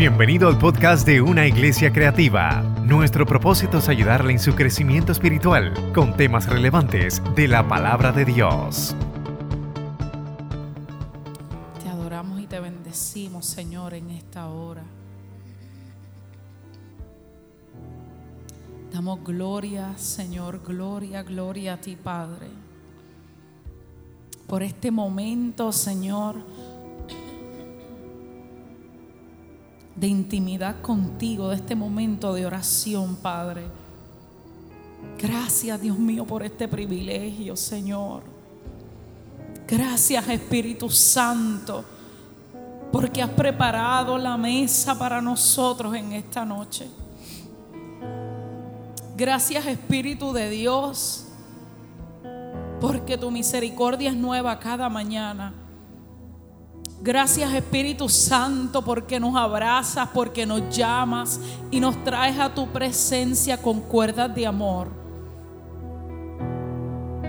Bienvenido 0.00 0.48
al 0.48 0.56
podcast 0.56 1.06
de 1.06 1.20
Una 1.20 1.46
Iglesia 1.46 1.92
Creativa. 1.92 2.62
Nuestro 2.86 3.26
propósito 3.26 3.76
es 3.76 3.88
ayudarle 3.90 4.32
en 4.32 4.38
su 4.38 4.54
crecimiento 4.54 5.12
espiritual 5.12 5.74
con 5.92 6.16
temas 6.16 6.48
relevantes 6.48 7.22
de 7.36 7.46
la 7.46 7.68
palabra 7.68 8.10
de 8.10 8.24
Dios. 8.24 8.96
Te 11.82 11.90
adoramos 11.90 12.40
y 12.40 12.46
te 12.46 12.58
bendecimos, 12.60 13.44
Señor, 13.44 13.92
en 13.92 14.08
esta 14.08 14.48
hora. 14.48 14.84
Damos 18.94 19.22
gloria, 19.22 19.98
Señor, 19.98 20.62
gloria, 20.66 21.22
gloria 21.22 21.74
a 21.74 21.76
ti, 21.76 21.96
Padre. 22.02 22.46
Por 24.46 24.62
este 24.62 24.90
momento, 24.90 25.72
Señor 25.72 26.36
de 30.00 30.06
intimidad 30.06 30.80
contigo, 30.80 31.50
de 31.50 31.56
este 31.56 31.76
momento 31.76 32.32
de 32.32 32.46
oración, 32.46 33.16
Padre. 33.16 33.64
Gracias, 35.18 35.78
Dios 35.78 35.98
mío, 35.98 36.26
por 36.26 36.42
este 36.42 36.66
privilegio, 36.66 37.54
Señor. 37.54 38.22
Gracias, 39.68 40.26
Espíritu 40.26 40.88
Santo, 40.88 41.84
porque 42.90 43.20
has 43.20 43.28
preparado 43.28 44.16
la 44.16 44.38
mesa 44.38 44.98
para 44.98 45.20
nosotros 45.20 45.94
en 45.94 46.12
esta 46.12 46.46
noche. 46.46 46.88
Gracias, 49.18 49.66
Espíritu 49.66 50.32
de 50.32 50.48
Dios, 50.48 51.26
porque 52.80 53.18
tu 53.18 53.30
misericordia 53.30 54.08
es 54.08 54.16
nueva 54.16 54.58
cada 54.58 54.88
mañana. 54.88 55.59
Gracias 57.02 57.54
Espíritu 57.54 58.10
Santo 58.10 58.82
porque 58.82 59.18
nos 59.18 59.34
abrazas, 59.34 60.10
porque 60.12 60.44
nos 60.44 60.68
llamas 60.68 61.40
y 61.70 61.80
nos 61.80 62.04
traes 62.04 62.38
a 62.38 62.54
tu 62.54 62.68
presencia 62.68 63.56
con 63.56 63.80
cuerdas 63.80 64.34
de 64.34 64.46
amor. 64.46 64.88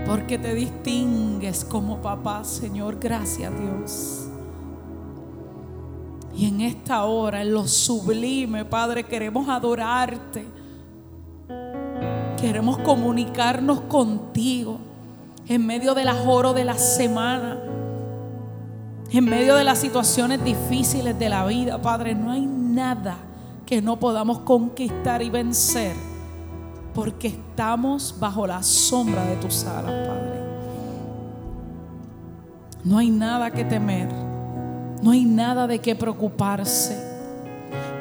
Porque 0.06 0.38
te 0.38 0.54
distingues 0.54 1.64
como 1.64 2.02
papá, 2.02 2.44
Señor. 2.44 2.98
Gracias 3.00 3.50
Dios. 3.58 4.28
Y 6.36 6.48
en 6.48 6.60
esta 6.60 7.06
hora, 7.06 7.42
en 7.42 7.54
lo 7.54 7.66
sublime, 7.66 8.66
Padre, 8.66 9.06
queremos 9.06 9.48
adorarte. 9.48 10.46
Queremos 12.42 12.78
comunicarnos 12.80 13.80
contigo 13.82 14.80
en 15.48 15.66
medio 15.66 15.94
del 15.94 16.10
ajoro 16.10 16.52
de 16.52 16.66
la 16.66 16.78
semana 16.78 17.71
en 19.12 19.26
medio 19.26 19.56
de 19.56 19.64
las 19.64 19.80
situaciones 19.80 20.44
difíciles 20.44 21.18
de 21.20 21.30
la 21.30 21.46
vida, 21.46 21.82
Padre, 21.82 22.16
no 22.16 22.32
hay 22.32 22.46
nada 22.46 23.18
que 23.66 23.82
no 23.82 24.00
podamos 24.00 24.40
conquistar 24.40 25.22
y 25.22 25.30
vencer, 25.30 25.96
porque 26.94 27.28
estamos 27.28 28.16
bajo 28.20 28.48
la 28.48 28.64
sombra 28.64 29.26
de 29.26 29.36
tus 29.36 29.66
alas, 29.66 30.08
Padre. 30.08 30.42
No 32.84 32.98
hay 32.98 33.10
nada 33.10 33.52
que 33.52 33.66
temer, 33.66 34.08
no 35.02 35.12
hay 35.12 35.26
nada 35.26 35.68
de 35.68 35.80
qué 35.80 35.96
preocuparse, 35.96 36.98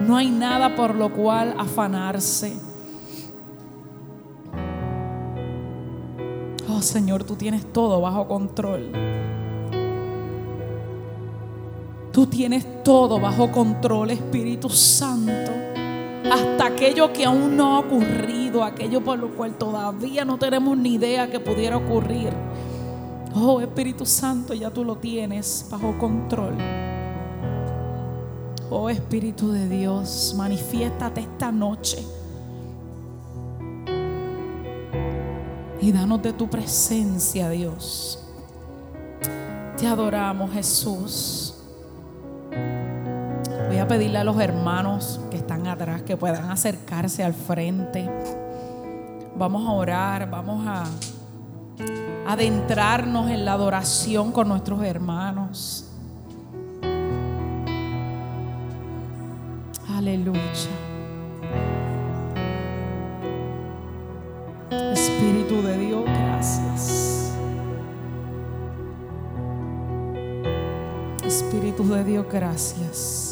no 0.00 0.16
hay 0.16 0.31
nada 0.31 0.77
por 0.77 0.94
lo 0.94 1.12
cual 1.12 1.55
afanarse. 1.58 2.56
Oh 6.69 6.81
Señor, 6.81 7.25
tú 7.25 7.34
tienes 7.34 7.72
todo 7.72 8.00
bajo 8.00 8.27
control. 8.28 8.92
Tú 12.21 12.27
tienes 12.27 12.85
todo 12.85 13.19
bajo 13.19 13.51
control, 13.51 14.11
Espíritu 14.11 14.69
Santo. 14.69 15.53
Hasta 16.31 16.67
aquello 16.67 17.11
que 17.15 17.25
aún 17.25 17.57
no 17.57 17.77
ha 17.77 17.79
ocurrido, 17.79 18.62
aquello 18.62 19.03
por 19.03 19.19
lo 19.19 19.35
cual 19.35 19.57
todavía 19.57 20.23
no 20.27 20.37
tenemos 20.37 20.77
ni 20.77 20.97
idea 20.97 21.31
que 21.31 21.41
pudiera 21.41 21.78
ocurrir. 21.78 22.31
Oh 23.34 23.62
Espíritu 23.62 24.05
Santo, 24.05 24.53
ya 24.53 24.71
tú 24.71 24.84
lo 24.84 24.97
tienes 24.97 25.67
bajo 25.71 25.97
control. 25.97 26.59
Oh 28.69 28.91
Espíritu 28.91 29.50
de 29.53 29.67
Dios, 29.67 30.34
manifiéstate 30.37 31.23
esta 31.23 31.50
noche. 31.50 32.05
Y 35.81 35.91
danos 35.91 36.21
de 36.21 36.34
tu 36.34 36.50
presencia, 36.50 37.49
Dios. 37.49 38.23
Te 39.78 39.87
adoramos, 39.87 40.53
Jesús. 40.53 41.50
Voy 43.70 43.78
a 43.78 43.86
pedirle 43.86 44.19
a 44.19 44.25
los 44.25 44.41
hermanos 44.41 45.20
que 45.31 45.36
están 45.36 45.69
atrás 45.69 46.03
que 46.03 46.16
puedan 46.16 46.50
acercarse 46.50 47.22
al 47.22 47.34
frente. 47.34 48.10
Vamos 49.36 49.64
a 49.64 49.70
orar, 49.70 50.28
vamos 50.28 50.66
a 50.66 50.86
adentrarnos 52.26 53.31
en 53.31 53.44
la 53.44 53.53
adoración 53.53 54.32
con 54.32 54.48
nuestros 54.48 54.82
hermanos. 54.82 55.88
Aleluya. 59.88 60.41
Espíritu 64.92 65.62
de 65.62 65.78
Dios, 65.78 66.04
gracias. 66.06 67.32
Espíritu 71.25 71.87
de 71.87 72.02
Dios, 72.02 72.26
gracias. 72.28 73.30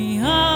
me. 0.00 0.49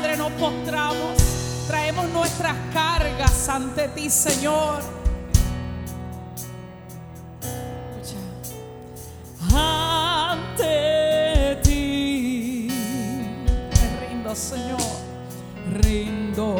Padre, 0.00 0.16
nos 0.16 0.30
postramos, 0.34 1.16
traemos 1.66 2.08
nuestras 2.10 2.54
cargas 2.72 3.48
ante 3.48 3.88
ti, 3.88 4.08
Señor. 4.08 4.80
Ante 9.52 10.76
ti, 11.64 12.68
me 12.70 14.06
rindo, 14.06 14.36
Señor, 14.36 14.78
rindo. 15.82 16.54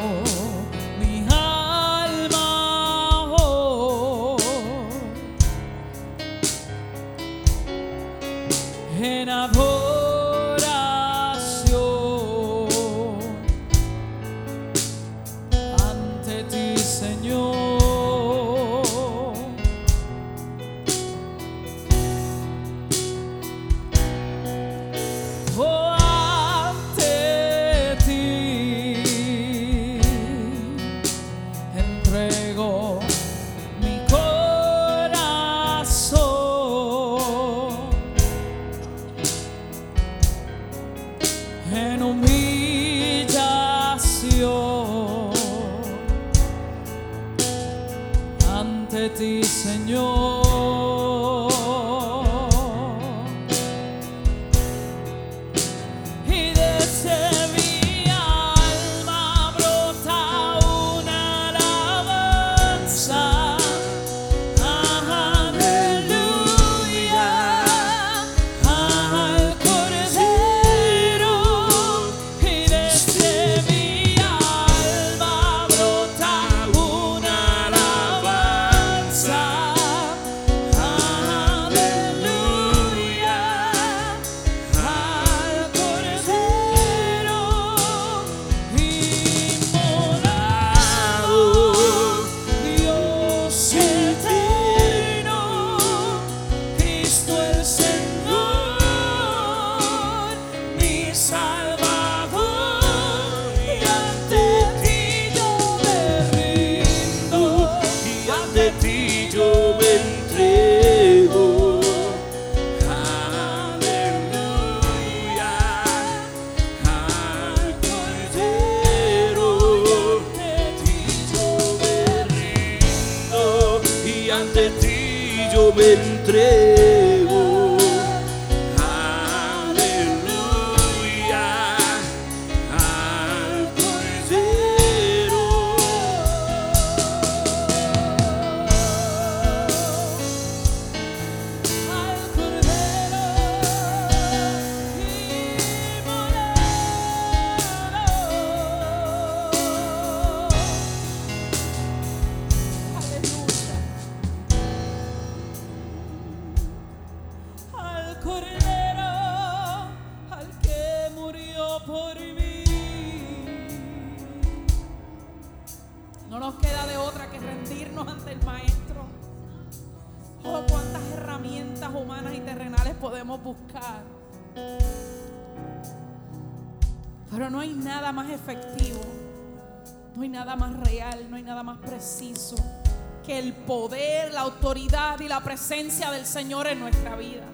Que 183.29 183.39
el 183.39 183.53
poder, 183.53 184.33
la 184.33 184.41
autoridad 184.41 185.21
y 185.21 185.29
la 185.29 185.45
presencia 185.45 186.11
del 186.11 186.25
Señor 186.25 186.67
en 186.67 186.81
nuestra 186.81 187.15
vida. 187.15 187.45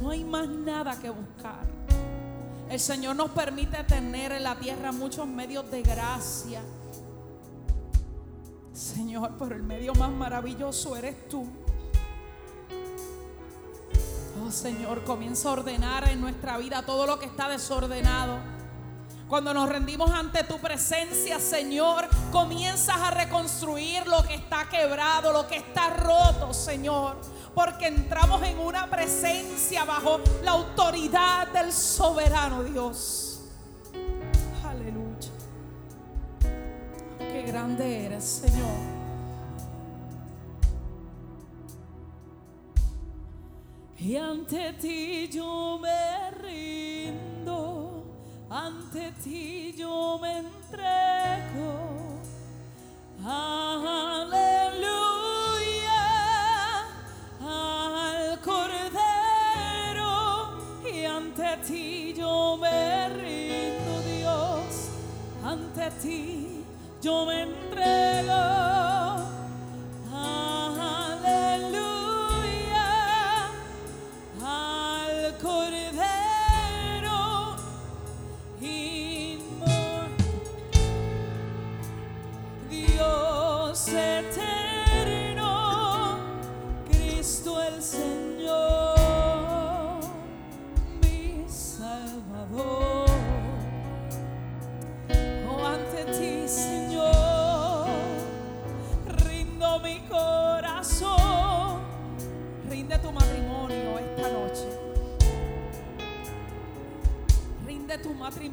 No 0.00 0.10
hay 0.10 0.24
más 0.24 0.48
nada 0.48 0.98
que 0.98 1.10
buscar. 1.10 1.60
El 2.70 2.80
Señor 2.80 3.16
nos 3.16 3.30
permite 3.32 3.84
tener 3.84 4.32
en 4.32 4.44
la 4.44 4.56
tierra 4.56 4.92
muchos 4.92 5.26
medios 5.26 5.70
de 5.70 5.82
gracia. 5.82 6.62
Señor, 8.72 9.32
pero 9.38 9.56
el 9.56 9.62
medio 9.62 9.94
más 9.94 10.10
maravilloso 10.10 10.96
eres 10.96 11.28
tú. 11.28 11.46
Oh 14.42 14.50
Señor, 14.50 15.04
comienza 15.04 15.50
a 15.50 15.52
ordenar 15.52 16.08
en 16.08 16.22
nuestra 16.22 16.56
vida 16.56 16.82
todo 16.86 17.06
lo 17.06 17.18
que 17.18 17.26
está 17.26 17.50
desordenado. 17.50 18.53
Cuando 19.28 19.54
nos 19.54 19.68
rendimos 19.68 20.10
ante 20.10 20.44
tu 20.44 20.58
presencia, 20.58 21.40
Señor, 21.40 22.08
comienzas 22.30 22.96
a 22.96 23.10
reconstruir 23.10 24.06
lo 24.06 24.22
que 24.22 24.34
está 24.34 24.68
quebrado, 24.68 25.32
lo 25.32 25.46
que 25.46 25.56
está 25.56 25.90
roto, 25.90 26.52
Señor. 26.52 27.16
Porque 27.54 27.86
entramos 27.86 28.42
en 28.42 28.58
una 28.58 28.88
presencia 28.90 29.84
bajo 29.84 30.20
la 30.42 30.52
autoridad 30.52 31.48
del 31.48 31.72
soberano 31.72 32.64
Dios. 32.64 33.44
Aleluya. 34.64 35.30
Qué 37.18 37.42
grande 37.46 38.06
eres, 38.06 38.24
Señor. 38.24 38.94
Y 43.96 44.16
ante 44.16 44.74
ti 44.74 45.28
yo 45.28 45.78
me 45.80 46.30
rindo, 46.32 46.93
ante 48.54 49.12
ti 49.22 49.74
yo 49.76 50.18
me 50.22 50.38
entrego. 50.38 52.20
Aleluya 53.26 54.44
al 57.42 58.40
Cordero 58.40 60.12
y 60.84 61.04
ante 61.04 61.56
ti 61.66 62.14
yo 62.16 62.56
me 62.56 63.08
rindo, 63.08 64.02
Dios, 64.06 64.90
ante 65.44 65.90
ti 66.00 66.64
yo 67.02 67.26
me 67.26 67.42
entrego. 67.42 68.73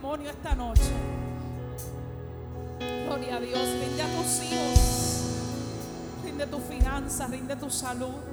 Matrimonio 0.02 0.30
esta 0.32 0.56
noche. 0.56 0.82
Gloria 3.06 3.36
a 3.36 3.40
Dios. 3.40 3.62
Rinde 3.62 4.02
a 4.02 4.08
tus 4.08 4.44
hijos. 4.44 5.24
Rinde 6.24 6.48
tu 6.48 6.60
finanzas. 6.60 7.30
Rinde 7.30 7.56
tu 7.56 7.70
salud. 7.70 8.31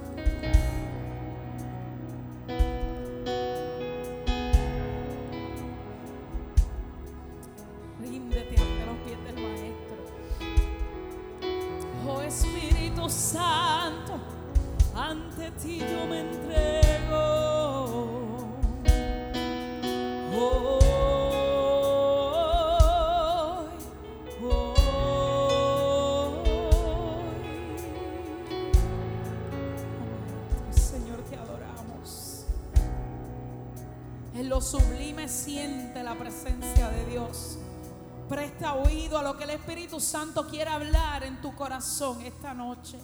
Espíritu 39.49 39.99
Santo 39.99 40.47
quiere 40.47 40.69
hablar 40.69 41.23
en 41.23 41.41
tu 41.41 41.55
corazón 41.55 42.21
esta 42.21 42.53
noche. 42.53 42.99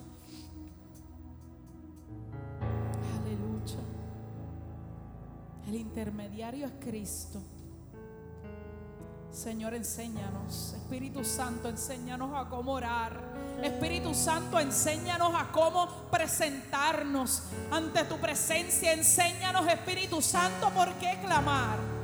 Aleluya. 3.20 3.80
El 5.68 5.76
intermediario 5.76 6.68
es 6.68 6.74
Cristo. 6.80 7.42
Señor, 9.32 9.74
enséñanos. 9.74 10.74
Espíritu 10.78 11.26
Santo, 11.26 11.68
enséñanos 11.68 12.34
a 12.36 12.48
cómo 12.48 12.72
orar. 12.72 13.20
Espíritu 13.62 14.14
Santo, 14.14 14.60
enséñanos 14.60 15.34
a 15.36 15.52
cómo 15.52 15.88
presentarnos 16.10 17.44
ante 17.70 18.06
tu 18.06 18.18
presencia. 18.18 18.94
Enséñanos, 18.94 19.68
Espíritu 19.68 20.22
Santo, 20.22 20.70
por 20.70 20.94
qué 20.94 21.20
clamar. 21.22 21.95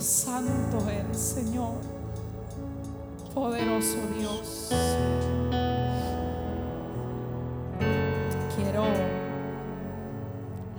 Santo 0.00 0.88
eres, 0.88 1.18
Señor. 1.18 1.74
Poderoso 3.34 3.98
Dios. 4.18 4.70
Quiero 8.56 8.84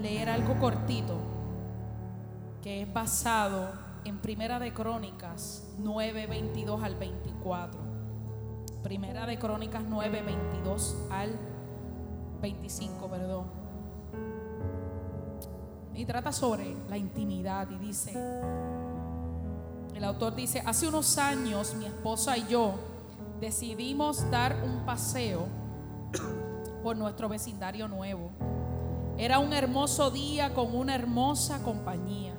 leer 0.01 0.29
algo 0.29 0.57
cortito 0.59 1.17
que 2.61 2.81
es 2.81 2.93
basado 2.93 3.69
en 4.05 4.19
Primera 4.19 4.59
de 4.59 4.73
Crónicas 4.73 5.67
9, 5.79 6.27
22 6.27 6.83
al 6.83 6.95
24. 6.95 7.79
Primera 8.83 9.25
de 9.25 9.37
Crónicas 9.37 9.83
9, 9.87 10.21
22 10.21 10.95
al 11.11 11.37
25, 12.41 13.09
perdón. 13.09 13.45
Y 15.93 16.05
trata 16.05 16.31
sobre 16.31 16.75
la 16.89 16.97
intimidad 16.97 17.69
y 17.71 17.77
dice, 17.77 18.13
el 19.99 20.05
autor 20.05 20.33
dice, 20.33 20.63
hace 20.65 20.87
unos 20.87 21.17
años 21.17 21.75
mi 21.75 21.85
esposa 21.85 22.37
y 22.37 22.47
yo 22.47 22.75
decidimos 23.41 24.31
dar 24.31 24.55
un 24.63 24.85
paseo 24.85 25.45
por 26.81 26.95
nuestro 26.95 27.27
vecindario 27.27 27.89
nuevo. 27.89 28.31
Era 29.17 29.39
un 29.39 29.51
hermoso 29.51 30.09
día 30.09 30.53
con 30.53 30.73
una 30.73 30.95
hermosa 30.95 31.61
compañía. 31.63 32.33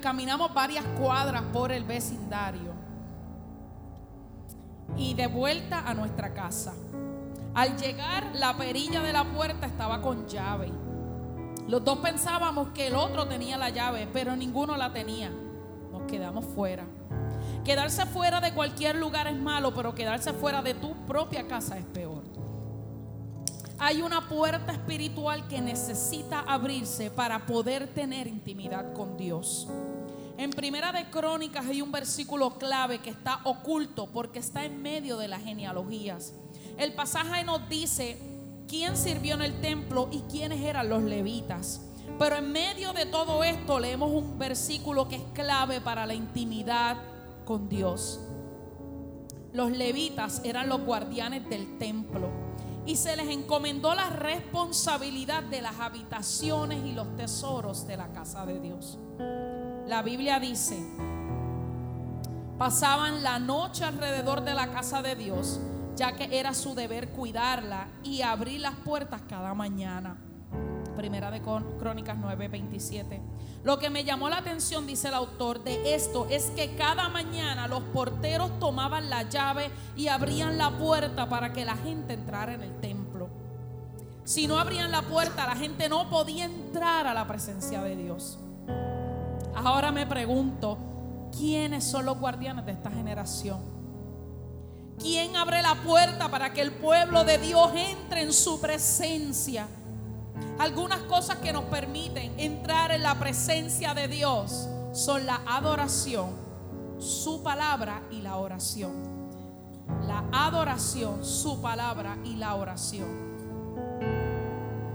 Caminamos 0.00 0.54
varias 0.54 0.86
cuadras 0.98 1.42
por 1.52 1.70
el 1.70 1.84
vecindario 1.84 2.72
y 4.96 5.12
de 5.12 5.26
vuelta 5.26 5.86
a 5.86 5.92
nuestra 5.92 6.32
casa. 6.32 6.72
Al 7.52 7.76
llegar, 7.76 8.30
la 8.34 8.56
perilla 8.56 9.02
de 9.02 9.12
la 9.12 9.24
puerta 9.24 9.66
estaba 9.66 10.00
con 10.00 10.26
llave. 10.26 10.72
Los 11.70 11.84
dos 11.84 12.00
pensábamos 12.00 12.70
que 12.70 12.88
el 12.88 12.96
otro 12.96 13.28
tenía 13.28 13.56
la 13.56 13.70
llave, 13.70 14.08
pero 14.12 14.34
ninguno 14.34 14.76
la 14.76 14.92
tenía. 14.92 15.30
Nos 15.92 16.02
quedamos 16.10 16.44
fuera. 16.44 16.84
Quedarse 17.64 18.06
fuera 18.06 18.40
de 18.40 18.52
cualquier 18.52 18.96
lugar 18.96 19.28
es 19.28 19.36
malo, 19.36 19.72
pero 19.72 19.94
quedarse 19.94 20.32
fuera 20.32 20.62
de 20.62 20.74
tu 20.74 20.96
propia 21.06 21.46
casa 21.46 21.78
es 21.78 21.84
peor. 21.84 22.24
Hay 23.78 24.02
una 24.02 24.28
puerta 24.28 24.72
espiritual 24.72 25.46
que 25.46 25.60
necesita 25.60 26.40
abrirse 26.40 27.08
para 27.08 27.46
poder 27.46 27.86
tener 27.94 28.26
intimidad 28.26 28.92
con 28.92 29.16
Dios. 29.16 29.68
En 30.38 30.50
Primera 30.50 30.90
de 30.90 31.08
Crónicas 31.08 31.66
hay 31.66 31.82
un 31.82 31.92
versículo 31.92 32.58
clave 32.58 32.98
que 32.98 33.10
está 33.10 33.42
oculto 33.44 34.08
porque 34.08 34.40
está 34.40 34.64
en 34.64 34.82
medio 34.82 35.18
de 35.18 35.28
las 35.28 35.44
genealogías. 35.44 36.34
El 36.78 36.94
pasaje 36.94 37.44
nos 37.44 37.68
dice 37.68 38.29
quién 38.70 38.96
sirvió 38.96 39.34
en 39.34 39.42
el 39.42 39.60
templo 39.60 40.08
y 40.12 40.20
quiénes 40.30 40.60
eran 40.60 40.88
los 40.88 41.02
levitas. 41.02 41.80
Pero 42.20 42.36
en 42.36 42.52
medio 42.52 42.92
de 42.92 43.04
todo 43.04 43.42
esto 43.42 43.80
leemos 43.80 44.12
un 44.12 44.38
versículo 44.38 45.08
que 45.08 45.16
es 45.16 45.24
clave 45.34 45.80
para 45.80 46.06
la 46.06 46.14
intimidad 46.14 46.96
con 47.44 47.68
Dios. 47.68 48.20
Los 49.52 49.72
levitas 49.72 50.40
eran 50.44 50.68
los 50.68 50.82
guardianes 50.82 51.48
del 51.50 51.78
templo 51.78 52.30
y 52.86 52.94
se 52.94 53.16
les 53.16 53.28
encomendó 53.28 53.92
la 53.96 54.08
responsabilidad 54.10 55.42
de 55.42 55.62
las 55.62 55.80
habitaciones 55.80 56.84
y 56.84 56.92
los 56.92 57.16
tesoros 57.16 57.88
de 57.88 57.96
la 57.96 58.12
casa 58.12 58.46
de 58.46 58.60
Dios. 58.60 58.98
La 59.88 60.02
Biblia 60.02 60.38
dice, 60.38 60.78
pasaban 62.56 63.24
la 63.24 63.40
noche 63.40 63.82
alrededor 63.82 64.42
de 64.42 64.54
la 64.54 64.70
casa 64.70 65.02
de 65.02 65.16
Dios, 65.16 65.58
ya 65.96 66.12
que 66.12 66.38
era 66.38 66.54
su 66.54 66.74
deber 66.74 67.10
cuidarla 67.10 67.88
y 68.02 68.22
abrir 68.22 68.60
las 68.60 68.74
puertas 68.76 69.22
cada 69.28 69.54
mañana. 69.54 70.16
Primera 70.96 71.30
de 71.30 71.40
Crónicas 71.40 72.16
9, 72.18 72.48
27. 72.48 73.20
Lo 73.62 73.78
que 73.78 73.90
me 73.90 74.04
llamó 74.04 74.28
la 74.28 74.38
atención, 74.38 74.86
dice 74.86 75.08
el 75.08 75.14
autor, 75.14 75.62
de 75.62 75.94
esto 75.94 76.26
es 76.30 76.50
que 76.50 76.74
cada 76.76 77.08
mañana 77.08 77.68
los 77.68 77.82
porteros 77.84 78.58
tomaban 78.58 79.10
la 79.10 79.28
llave 79.28 79.70
y 79.96 80.08
abrían 80.08 80.58
la 80.58 80.70
puerta 80.78 81.28
para 81.28 81.52
que 81.52 81.64
la 81.64 81.76
gente 81.76 82.14
entrara 82.14 82.54
en 82.54 82.62
el 82.62 82.80
templo. 82.80 83.28
Si 84.24 84.46
no 84.46 84.58
abrían 84.58 84.90
la 84.90 85.02
puerta, 85.02 85.46
la 85.46 85.56
gente 85.56 85.88
no 85.88 86.08
podía 86.08 86.44
entrar 86.44 87.06
a 87.06 87.14
la 87.14 87.26
presencia 87.26 87.82
de 87.82 87.96
Dios. 87.96 88.38
Ahora 89.54 89.92
me 89.92 90.06
pregunto, 90.06 90.78
¿quiénes 91.36 91.84
son 91.84 92.06
los 92.06 92.18
guardianes 92.18 92.64
de 92.64 92.72
esta 92.72 92.90
generación? 92.90 93.60
¿Quién 95.00 95.34
abre 95.34 95.62
la 95.62 95.76
puerta 95.76 96.30
para 96.30 96.52
que 96.52 96.60
el 96.60 96.72
pueblo 96.72 97.24
de 97.24 97.38
Dios 97.38 97.70
entre 97.74 98.22
en 98.22 98.32
su 98.32 98.60
presencia? 98.60 99.66
Algunas 100.58 101.00
cosas 101.04 101.38
que 101.38 101.54
nos 101.54 101.64
permiten 101.64 102.38
entrar 102.38 102.92
en 102.92 103.02
la 103.02 103.18
presencia 103.18 103.94
de 103.94 104.08
Dios 104.08 104.68
son 104.92 105.24
la 105.24 105.40
adoración, 105.46 106.30
su 106.98 107.42
palabra 107.42 108.02
y 108.10 108.20
la 108.20 108.36
oración. 108.36 108.92
La 110.02 110.24
adoración, 110.32 111.24
su 111.24 111.62
palabra 111.62 112.18
y 112.24 112.36
la 112.36 112.54
oración. 112.56 113.08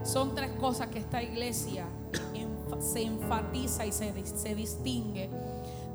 Son 0.03 0.35
tres 0.35 0.51
cosas 0.59 0.89
que 0.89 0.99
esta 0.99 1.23
iglesia 1.23 1.87
se 2.79 3.01
enfatiza 3.01 3.85
y 3.85 3.91
se, 3.91 4.13
se 4.25 4.53
distingue. 4.53 5.31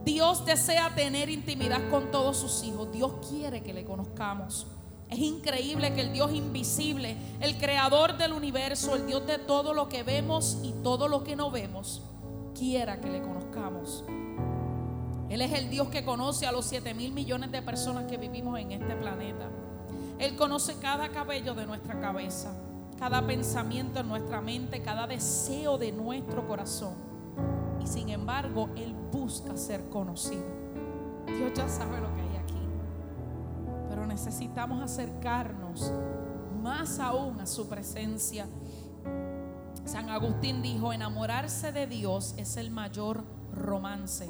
Dios 0.05 0.45
desea 0.47 0.95
tener 0.95 1.29
intimidad 1.29 1.91
con 1.91 2.11
todos 2.11 2.37
sus 2.37 2.63
hijos. 2.65 2.91
Dios 2.91 3.13
quiere 3.29 3.63
que 3.63 3.73
le 3.73 3.85
conozcamos. 3.85 4.67
Es 5.11 5.19
increíble 5.19 5.93
que 5.93 6.03
el 6.03 6.13
Dios 6.13 6.33
invisible, 6.33 7.17
el 7.41 7.59
creador 7.59 8.17
del 8.17 8.33
universo, 8.33 8.95
el 8.95 9.07
Dios 9.07 9.27
de 9.27 9.39
todo 9.39 9.75
lo 9.75 9.89
que 9.89 10.05
vemos 10.05 10.59
y 10.63 10.73
todo 10.85 11.09
lo 11.09 11.25
que 11.25 11.35
no 11.35 11.51
vemos, 11.51 12.03
quiera 12.57 13.01
que 13.01 13.11
le 13.11 13.21
conozcamos. 13.21 14.05
Él 15.29 15.43
es 15.43 15.53
el 15.53 15.69
Dios 15.69 15.89
que 15.89 16.05
conoce 16.05 16.47
a 16.47 16.53
los 16.53 16.65
7 16.67 16.95
mil 16.95 17.13
millones 17.13 17.51
de 17.51 17.61
personas 17.61 18.05
que 18.05 18.17
vivimos 18.17 18.59
en 18.59 18.71
este 18.71 18.95
planeta. 18.95 19.51
Él 20.19 20.37
conoce 20.37 20.79
cada 20.79 21.09
cabello 21.11 21.55
de 21.55 21.67
nuestra 21.67 22.01
cabeza, 22.01 22.53
cada 22.99 23.27
pensamiento 23.27 24.01
en 24.01 24.09
nuestra 24.09 24.41
mente, 24.41 24.81
cada 24.81 25.09
deseo 25.09 25.77
de 25.77 25.91
nuestro 25.91 26.47
corazón. 26.47 27.10
Y 27.83 27.87
sin 27.87 28.09
embargo, 28.11 28.69
Él 28.77 28.95
busca 29.13 29.57
ser 29.57 29.89
conocido. 29.89 30.45
Dios 31.27 31.53
ya 31.55 31.69
sabe 31.69 32.01
lo 32.01 32.15
que 32.15 32.21
hay 32.21 32.37
aquí. 32.37 32.61
Pero 33.89 34.07
necesitamos 34.07 34.83
acercarnos 34.83 35.93
más 36.63 36.99
aún 36.99 37.41
a 37.41 37.47
su 37.47 37.69
presencia. 37.69 38.47
San 39.85 40.11
Agustín 40.11 40.63
dijo, 40.63 40.93
enamorarse 40.93 41.73
de 41.73 41.87
Dios 41.87 42.35
es 42.37 42.57
el 42.57 42.71
mayor 42.71 43.25
romance. 43.53 44.29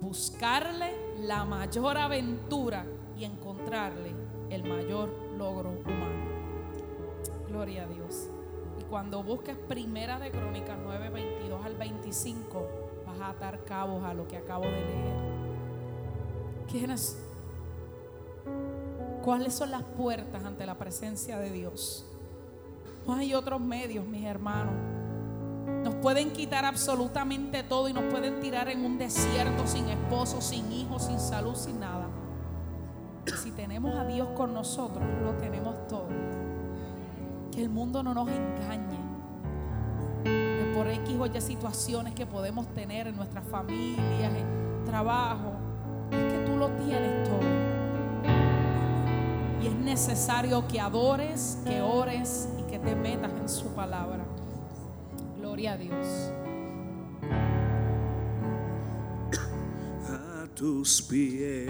Buscarle 0.00 0.94
la 1.18 1.44
mayor 1.44 1.98
aventura 1.98 2.86
y 3.16 3.24
encontrarle 3.24 4.14
el 4.48 4.62
mayor 4.62 5.10
logro 5.36 5.70
humano. 5.70 6.28
Gloria 7.48 7.84
a 7.84 7.86
Dios. 7.88 8.30
Cuando 8.90 9.22
busques 9.22 9.54
Primera 9.54 10.18
de 10.18 10.30
Crónicas 10.30 10.78
9, 10.82 11.10
22 11.10 11.64
al 11.64 11.76
25, 11.76 12.66
vas 13.06 13.20
a 13.20 13.28
atar 13.30 13.64
cabos 13.64 14.02
a 14.02 14.14
lo 14.14 14.26
que 14.26 14.38
acabo 14.38 14.64
de 14.64 14.70
leer. 14.70 15.16
¿Quiénes? 16.70 17.18
¿Cuáles 19.22 19.52
son 19.52 19.72
las 19.72 19.82
puertas 19.82 20.42
ante 20.42 20.64
la 20.64 20.78
presencia 20.78 21.38
de 21.38 21.50
Dios? 21.50 22.06
No 23.06 23.14
hay 23.14 23.34
otros 23.34 23.60
medios, 23.60 24.06
mis 24.06 24.24
hermanos. 24.24 24.74
Nos 25.84 25.94
pueden 25.96 26.32
quitar 26.32 26.64
absolutamente 26.64 27.62
todo 27.62 27.90
y 27.90 27.92
nos 27.92 28.04
pueden 28.04 28.40
tirar 28.40 28.70
en 28.70 28.86
un 28.86 28.96
desierto 28.96 29.66
sin 29.66 29.86
esposo, 29.88 30.40
sin 30.40 30.72
hijos, 30.72 31.04
sin 31.04 31.20
salud, 31.20 31.54
sin 31.54 31.78
nada. 31.78 32.06
Si 33.42 33.50
tenemos 33.50 33.94
a 33.94 34.06
Dios 34.06 34.28
con 34.34 34.54
nosotros, 34.54 35.04
lo 35.22 35.32
tenemos 35.34 35.86
todo. 35.88 36.08
Que 37.52 37.62
el 37.62 37.68
mundo 37.68 38.02
no 38.02 38.14
nos 38.14 38.28
engañe. 38.28 38.98
Por 40.74 40.88
X 40.88 41.16
o 41.18 41.26
Y 41.26 41.40
situaciones 41.40 42.14
que 42.14 42.26
podemos 42.26 42.66
tener 42.68 43.08
en 43.08 43.16
nuestras 43.16 43.46
familias, 43.48 44.32
en 44.32 44.84
trabajo, 44.84 45.54
es 46.10 46.32
que 46.32 46.38
tú 46.46 46.56
lo 46.56 46.68
tienes 46.70 47.28
todo. 47.28 47.40
Y 49.62 49.66
es 49.66 49.74
necesario 49.74 50.66
que 50.68 50.80
adores, 50.80 51.58
que 51.64 51.82
ores 51.82 52.48
y 52.58 52.62
que 52.70 52.78
te 52.78 52.94
metas 52.94 53.32
en 53.32 53.48
su 53.48 53.66
palabra. 53.74 54.24
Gloria 55.36 55.72
a 55.72 55.76
Dios. 55.76 56.32
a 60.08 60.46
tus 60.54 61.02
pies 61.02 61.68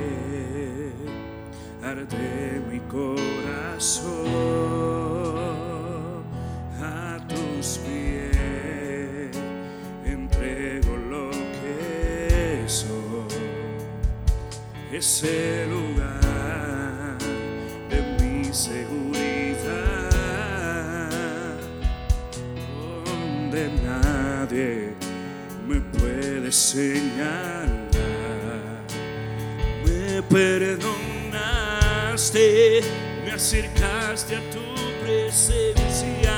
arde 1.82 2.62
mi 2.70 2.80
corazón 2.80 4.08
ese 14.98 15.64
lugar 15.66 17.16
de 17.88 18.02
mi 18.20 18.44
seguridad 18.52 20.10
donde 23.04 23.70
nadie 23.84 24.94
me 25.68 25.80
puede 25.98 26.50
señalar. 26.50 27.68
Me 29.86 30.20
perdonaste, 30.22 30.80
me 33.24 33.30
acercaste 33.30 34.34
a 34.34 34.40
tu 34.50 34.64
presencia, 35.00 36.38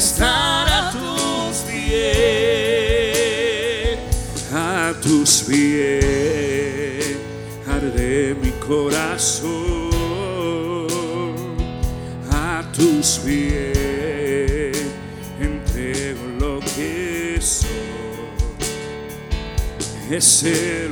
estar 0.00 0.66
a 0.66 0.90
tus 0.90 1.58
pies, 1.68 1.98
a 4.50 4.94
tus 5.02 5.42
pies 5.42 7.16
arde 7.68 8.34
mi 8.42 8.50
corazón, 8.52 9.50
a 12.32 12.62
tus 12.72 13.18
pies 13.18 14.78
entrego 15.38 16.24
lo 16.38 16.60
que 16.60 17.38
soy 17.38 17.68
ese 20.10 20.88
lugar 20.88 20.89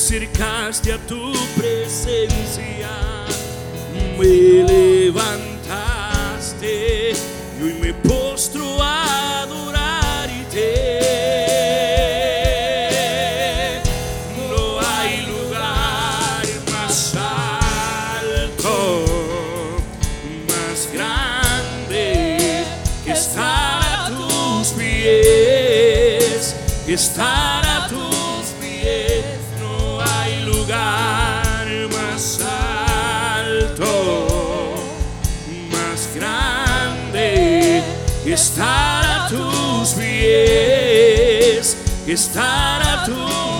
acercaste 0.00 0.94
a 0.94 0.98
tu 1.06 1.34
presencia, 1.58 2.88
me 4.18 4.64
levantaste 4.64 5.52
y 7.58 7.62
hoy 7.62 7.74
me 7.82 7.92
postro 7.92 8.82
a 8.82 9.42
adorarte. 9.42 10.68
No 14.48 14.80
hay 14.80 15.26
lugar 15.26 16.46
más 16.72 17.14
alto, 17.14 18.72
más 20.48 20.88
grande 20.94 22.64
que 23.04 23.12
estar 23.12 23.82
a 23.82 24.08
tus 24.08 24.68
pies, 24.68 26.56
que 26.86 26.94
estar 26.94 27.66
a 27.66 27.69
estar 38.40 39.04
a 39.04 39.28
tus 39.28 39.92
pies, 39.92 41.76
estar 42.06 42.80
a 42.82 43.04
tus 43.04 43.59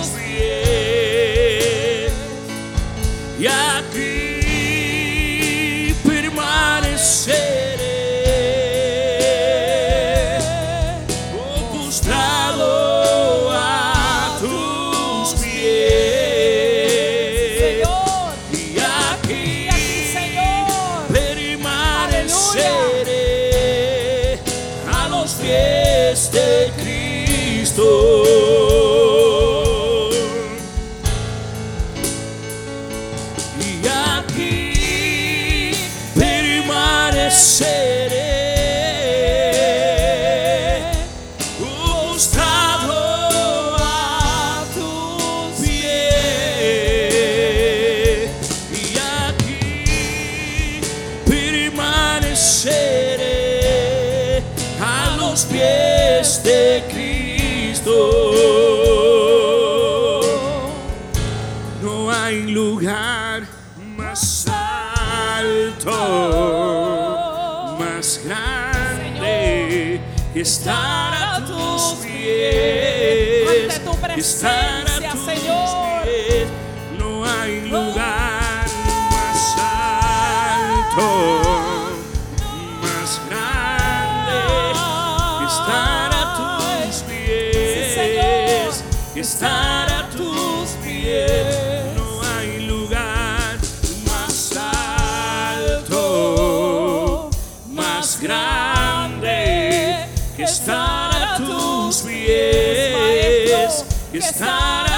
estar 70.34 71.12
a 71.14 71.44
tus 71.44 71.94
pies, 72.04 73.48
ante 73.48 73.80
tu 73.80 73.96
presencia, 73.96 74.48
estar 74.48 75.06
a 75.06 75.12
tus 75.12 75.20
Señor. 75.24 76.02
Pies. 76.04 76.48
No 76.98 77.24
hay 77.24 77.60
lugar 77.62 78.66
más 79.10 79.56
alto, 80.92 81.06
más 82.80 83.20
grande, 83.28 84.40
estar 85.46 86.10
a 86.14 86.24
tus 86.36 87.02
pies, 87.02 88.84
estar 89.16 89.79
Que 104.40 104.89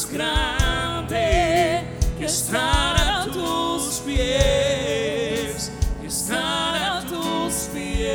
más 0.00 0.10
grande 0.10 1.82
que 2.18 2.24
estar 2.24 2.96
a 2.96 3.26
tus 3.26 4.00
pies, 4.06 5.70
que 6.00 6.06
estar 6.06 6.74
a 6.74 7.02
tus 7.02 7.68
pies. 7.74 8.14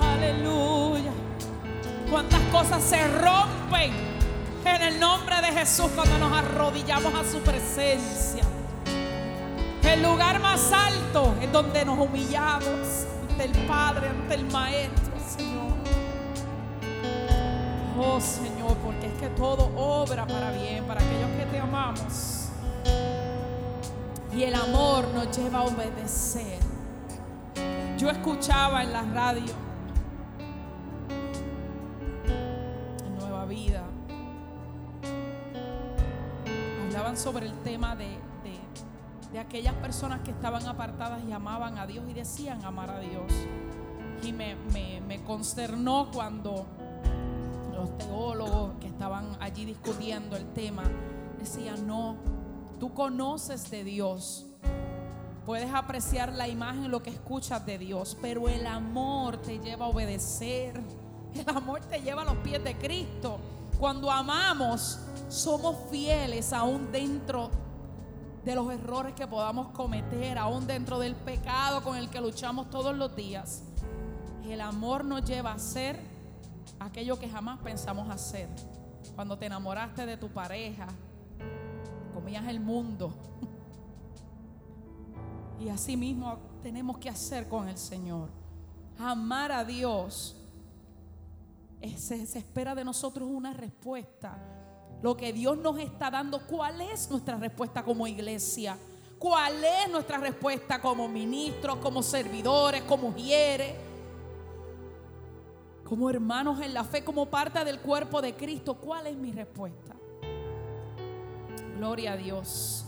Aleluya. 0.00 1.10
Cuántas 2.10 2.40
cosas 2.50 2.82
se 2.82 3.06
rompen 3.08 3.92
en 4.64 4.82
el 4.82 4.98
nombre 5.00 5.40
de 5.42 5.52
Jesús 5.52 5.90
cuando 5.94 6.18
nos 6.18 6.32
arrodillamos 6.32 7.12
a 7.14 7.24
su 7.30 7.40
presencia. 7.40 8.44
El 9.82 10.02
lugar 10.02 10.40
más 10.40 10.72
alto 10.72 11.34
es 11.42 11.52
donde 11.52 11.84
nos 11.84 11.98
humillamos 11.98 13.06
ante 13.28 13.44
el 13.44 13.52
Padre, 13.66 14.08
ante 14.08 14.34
el 14.34 14.46
Maestro, 14.46 15.03
Señor, 18.20 18.76
porque 18.78 19.06
es 19.06 19.12
que 19.14 19.28
todo 19.30 19.70
obra 19.76 20.26
para 20.26 20.50
bien, 20.52 20.84
para 20.84 21.00
aquellos 21.00 21.30
que 21.36 21.46
te 21.46 21.58
amamos. 21.58 22.48
Y 24.32 24.42
el 24.42 24.54
amor 24.54 25.06
nos 25.14 25.36
lleva 25.36 25.60
a 25.60 25.62
obedecer. 25.64 26.58
Yo 27.98 28.10
escuchaba 28.10 28.82
en 28.82 28.92
la 28.92 29.02
radio 29.02 29.52
Nueva 33.18 33.44
Vida. 33.46 33.82
Hablaban 36.86 37.16
sobre 37.16 37.46
el 37.46 37.54
tema 37.62 37.94
de, 37.96 38.18
de- 39.32 39.38
aquellas 39.38 39.74
personas 39.74 40.20
que 40.20 40.30
estaban 40.30 40.64
apartadas 40.66 41.20
y 41.28 41.32
amaban 41.32 41.76
a 41.78 41.86
Dios 41.86 42.04
y 42.08 42.12
decían 42.14 42.64
amar 42.64 42.90
a 42.90 43.00
Dios. 43.00 43.24
Y 44.22 44.32
me- 44.32 44.54
me 45.06 45.22
consternó 45.24 46.08
cuando 46.12 46.66
los 47.74 47.96
teólogos 47.98 48.72
que 48.80 48.86
estaban 48.86 49.36
allí 49.40 49.64
discutiendo 49.64 50.36
el 50.36 50.46
tema 50.52 50.84
decían, 51.38 51.86
no, 51.86 52.16
tú 52.80 52.94
conoces 52.94 53.70
de 53.70 53.84
Dios. 53.84 54.46
Puedes 55.44 55.72
apreciar 55.74 56.32
la 56.32 56.48
imagen, 56.48 56.90
lo 56.90 57.02
que 57.02 57.10
escuchas 57.10 57.66
de 57.66 57.76
Dios, 57.76 58.16
pero 58.22 58.48
el 58.48 58.66
amor 58.66 59.36
te 59.36 59.58
lleva 59.58 59.86
a 59.86 59.88
obedecer. 59.88 60.80
El 61.34 61.48
amor 61.48 61.80
te 61.80 62.00
lleva 62.00 62.22
a 62.22 62.24
los 62.24 62.36
pies 62.36 62.62
de 62.62 62.78
Cristo. 62.78 63.38
Cuando 63.78 64.10
amamos, 64.10 65.00
somos 65.28 65.76
fieles 65.90 66.52
aún 66.52 66.92
dentro 66.92 67.50
de 68.44 68.54
los 68.54 68.72
errores 68.72 69.14
que 69.14 69.26
podamos 69.26 69.68
cometer, 69.68 70.38
aún 70.38 70.66
dentro 70.66 70.98
del 70.98 71.14
pecado 71.16 71.82
con 71.82 71.96
el 71.96 72.08
que 72.08 72.20
luchamos 72.20 72.70
todos 72.70 72.96
los 72.96 73.16
días. 73.16 73.64
El 74.46 74.60
amor 74.60 75.04
nos 75.04 75.24
lleva 75.24 75.50
a 75.50 75.54
hacer 75.54 76.13
aquello 76.78 77.18
que 77.18 77.28
jamás 77.28 77.58
pensamos 77.60 78.08
hacer. 78.10 78.48
Cuando 79.14 79.38
te 79.38 79.46
enamoraste 79.46 80.06
de 80.06 80.16
tu 80.16 80.28
pareja, 80.28 80.86
comías 82.12 82.46
el 82.48 82.60
mundo. 82.60 83.12
Y 85.60 85.68
así 85.70 85.96
mismo 85.96 86.36
tenemos 86.62 86.98
que 86.98 87.08
hacer 87.08 87.48
con 87.48 87.68
el 87.68 87.78
Señor. 87.78 88.28
Amar 88.98 89.50
a 89.52 89.64
Dios. 89.64 90.36
Se 91.96 92.22
espera 92.22 92.74
de 92.74 92.84
nosotros 92.84 93.28
una 93.30 93.54
respuesta. 93.54 94.36
Lo 95.00 95.16
que 95.16 95.32
Dios 95.32 95.56
nos 95.56 95.78
está 95.78 96.10
dando, 96.10 96.46
¿cuál 96.46 96.80
es 96.80 97.10
nuestra 97.10 97.36
respuesta 97.36 97.82
como 97.82 98.06
iglesia? 98.06 98.76
¿Cuál 99.18 99.64
es 99.64 99.90
nuestra 99.90 100.18
respuesta 100.18 100.80
como 100.80 101.08
ministros, 101.08 101.76
como 101.76 102.02
servidores, 102.02 102.82
como 102.82 103.10
mujeres? 103.10 103.74
Como 105.84 106.08
hermanos 106.08 106.60
en 106.60 106.72
la 106.72 106.82
fe, 106.82 107.04
como 107.04 107.26
parte 107.26 107.62
del 107.64 107.78
cuerpo 107.78 108.22
de 108.22 108.34
Cristo, 108.34 108.74
¿cuál 108.74 109.06
es 109.06 109.16
mi 109.16 109.32
respuesta? 109.32 109.94
Gloria 111.76 112.12
a 112.12 112.16
Dios. 112.16 112.86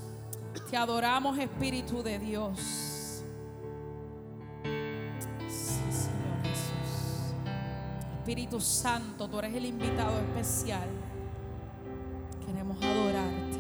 Te 0.71 0.77
adoramos, 0.77 1.39
Espíritu 1.39 2.03
de 2.03 2.19
Dios. 2.19 3.23
Sí, 5.49 5.81
Señor 5.91 6.43
Jesús. 6.43 7.35
Espíritu 8.19 8.61
Santo, 8.61 9.29
tú 9.29 9.39
eres 9.39 9.55
el 9.55 9.67
invitado 9.67 10.19
especial. 10.19 10.89
Queremos 12.47 12.79
adorarte. 12.83 13.57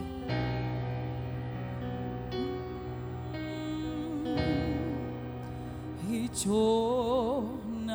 Y 6.08 6.30
yo 6.30 7.44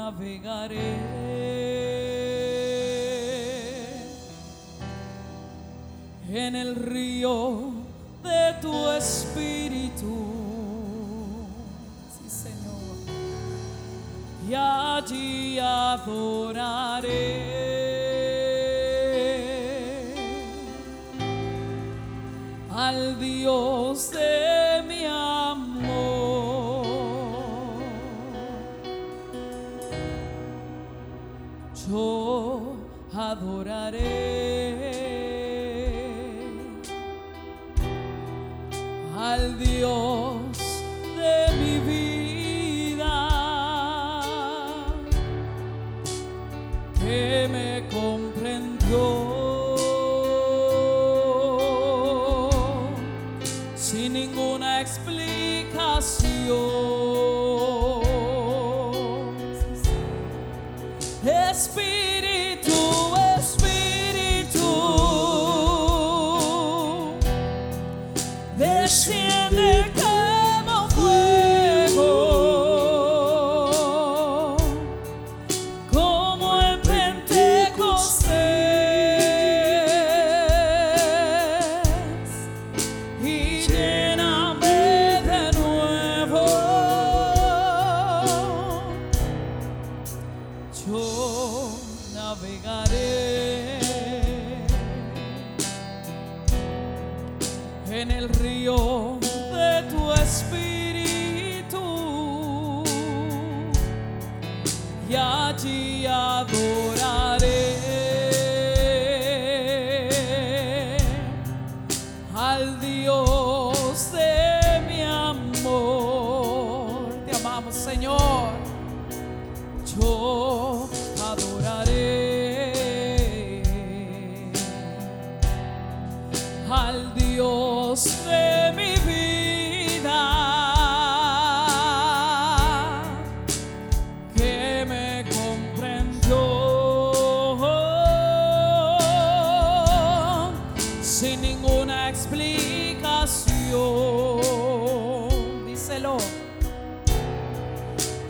navegaré 0.02 0.98
en 6.46 6.56
el 6.56 6.76
río 6.76 7.38
de 8.24 8.54
tu 8.62 8.90
espíritu. 8.92 10.16
Señor. 12.28 12.96
Y 14.50 14.54
allí 14.56 15.60
adoraré. 15.60 17.12
Al 22.74 23.20
Dios 23.20 24.12
de 24.12 24.51
al 39.18 39.58
Dios 39.60 40.40
de 41.16 41.52
mi 41.60 41.80
vida 41.80 43.30
que 47.00 47.48
me 47.52 47.88
comprendió 47.92 49.76
sin 53.76 54.14
ninguna 54.14 54.82
explicación. 54.82 56.91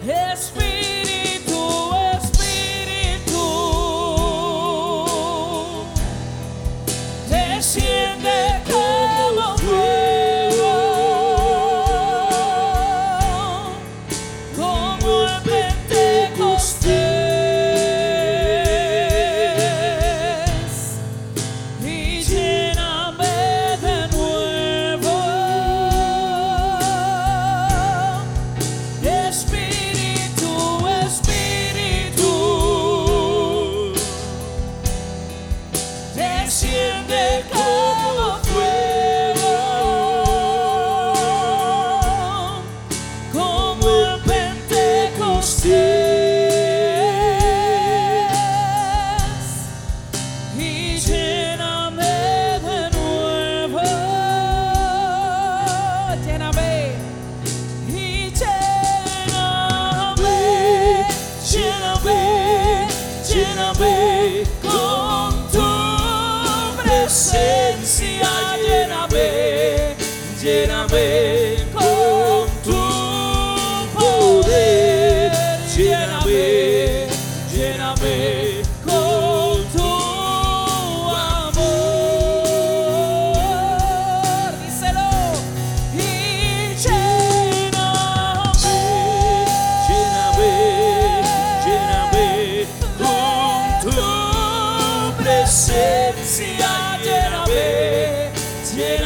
Espíritu, 0.04 0.81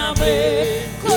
Yahweh. 0.05 1.14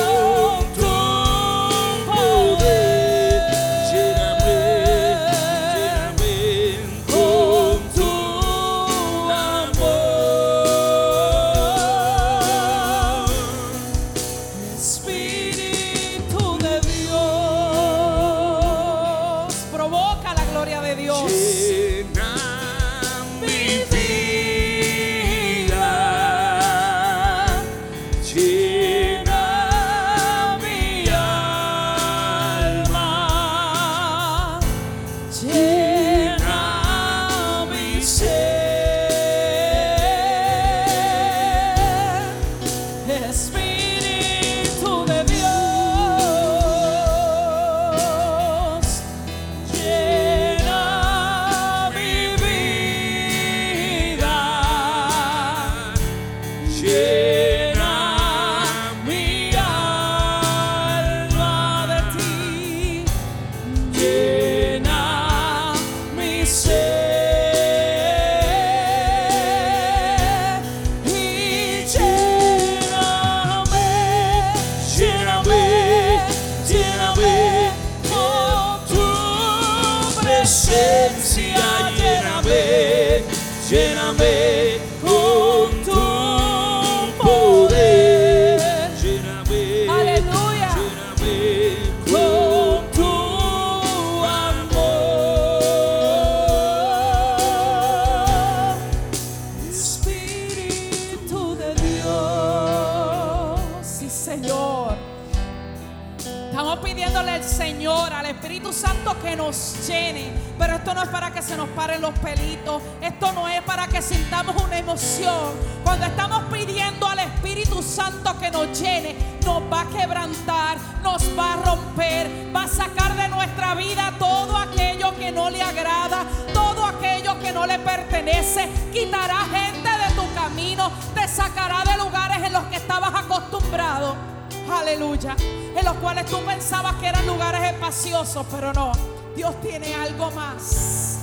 Señor, 107.79 108.11
al 108.11 108.25
Espíritu 108.25 108.73
Santo 108.73 109.15
que 109.21 109.37
nos 109.37 109.87
llene. 109.87 110.33
Pero 110.57 110.75
esto 110.75 110.93
no 110.93 111.01
es 111.01 111.07
para 111.07 111.31
que 111.31 111.41
se 111.41 111.55
nos 111.55 111.69
paren 111.69 112.01
los 112.01 112.11
pelitos. 112.19 112.83
Esto 112.99 113.31
no 113.31 113.47
es 113.47 113.61
para 113.61 113.87
que 113.87 114.01
sintamos 114.01 114.61
una 114.61 114.79
emoción. 114.79 115.53
Cuando 115.85 116.05
estamos 116.05 116.43
pidiendo 116.51 117.07
al 117.07 117.19
Espíritu 117.19 117.81
Santo 117.81 118.37
que 118.37 118.51
nos 118.51 118.77
llene, 118.77 119.15
nos 119.45 119.63
va 119.71 119.83
a 119.83 119.85
quebrantar, 119.85 120.77
nos 121.01 121.23
va 121.39 121.53
a 121.53 121.55
romper, 121.55 122.53
va 122.53 122.63
a 122.63 122.67
sacar 122.67 123.15
de 123.15 123.29
nuestra 123.29 123.75
vida 123.75 124.13
todo 124.19 124.57
aquello 124.57 125.15
que 125.15 125.31
no 125.31 125.49
le 125.49 125.61
agrada, 125.61 126.25
todo 126.53 126.85
aquello 126.85 127.39
que 127.39 127.53
no 127.53 127.65
le 127.65 127.79
pertenece. 127.79 128.67
Quitará 128.91 129.37
gente 129.53 129.89
de 129.89 130.15
tu 130.15 130.33
camino, 130.33 130.91
te 131.15 131.25
sacará 131.29 131.89
de 131.89 131.97
lugares 131.97 132.43
en 132.43 132.51
los 132.51 132.65
que 132.65 132.75
estabas 132.75 133.13
acostumbrado. 133.15 134.28
Aleluya. 134.71 135.35
En 135.75 135.85
los 135.85 135.95
cuales 135.95 136.25
tú 136.25 136.37
pensabas 136.45 136.95
que 136.95 137.07
eran 137.07 137.25
lugares 137.25 137.61
espaciosos, 137.63 138.45
pero 138.51 138.73
no. 138.73 138.91
Dios 139.35 139.59
tiene 139.61 139.95
algo 139.95 140.31
más. 140.31 141.19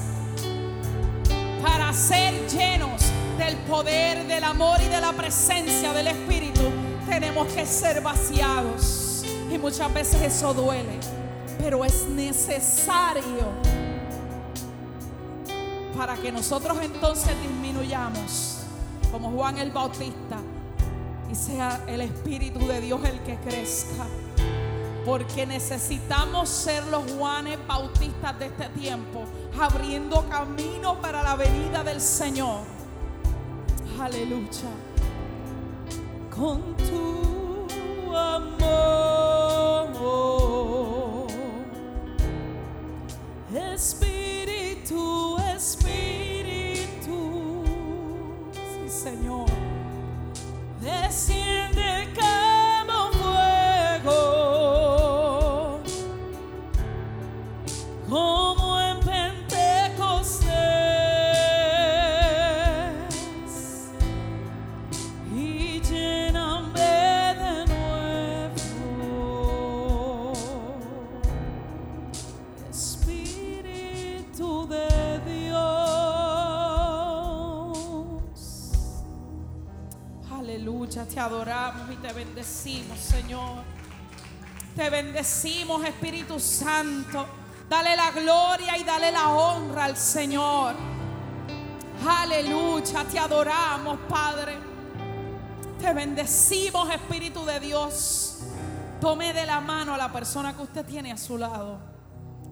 Para 1.63 1.93
ser 1.93 2.49
llenos 2.49 3.03
del 3.39 3.57
poder, 3.59 4.27
del 4.27 4.45
amor 4.45 4.81
y 4.81 4.89
de 4.89 5.01
la 5.01 5.13
presencia 5.13 5.93
del 5.93 6.09
Espíritu, 6.09 6.63
tenemos 7.09 7.47
que 7.49 7.67
ser 7.67 8.01
vaciados. 8.01 9.25
Y 9.51 9.59
muchas 9.59 9.93
veces 9.93 10.23
eso 10.23 10.55
duele, 10.55 10.99
pero 11.59 11.85
es 11.85 12.07
necesario 12.09 13.51
para 15.97 16.15
que 16.17 16.31
nosotros 16.31 16.79
entonces 16.83 17.33
disminuyamos, 17.41 18.59
como 19.11 19.31
Juan 19.31 19.59
el 19.59 19.71
Bautista, 19.71 20.39
y 21.31 21.35
sea 21.35 21.85
el 21.87 22.01
Espíritu 22.01 22.67
de 22.67 22.81
Dios 22.81 23.01
el 23.05 23.21
que 23.21 23.37
crezca. 23.37 24.07
Porque 25.05 25.47
necesitamos 25.47 26.49
ser 26.49 26.85
los 26.89 27.11
Juanes 27.13 27.59
Bautistas 27.67 28.39
de 28.39 28.47
este 28.47 28.69
tiempo, 28.71 29.25
abriendo 29.61 30.29
camino 30.29 31.01
para 31.01 31.23
la 31.23 31.37
venida 31.37 31.85
del 31.85 32.01
Señor. 32.01 32.61
Aleluya. 34.01 34.71
Con 36.35 36.77
tu 36.77 38.15
amor, 38.17 39.26
bendecimos, 82.47 82.99
Señor. 82.99 83.63
Te 84.77 84.89
bendecimos, 84.89 85.85
Espíritu 85.85 86.39
Santo. 86.39 87.27
Dale 87.69 87.97
la 87.97 88.13
gloria 88.13 88.79
y 88.79 88.85
dale 88.85 89.11
la 89.11 89.31
honra 89.31 89.85
al 89.85 89.97
Señor. 89.97 90.75
Aleluya, 92.09 93.05
te 93.05 93.19
adoramos, 93.19 93.99
Padre. 94.09 94.59
Te 95.81 95.93
bendecimos, 95.93 96.89
Espíritu 96.91 97.45
de 97.45 97.59
Dios. 97.59 98.39
Tome 99.01 99.33
de 99.33 99.45
la 99.45 99.61
mano 99.61 99.95
a 99.95 99.99
la 99.99 100.13
persona 100.13 100.55
que 100.55 100.63
usted 100.63 100.87
tiene 100.87 101.11
a 101.11 101.17
su 101.17 101.37
lado. 101.37 101.79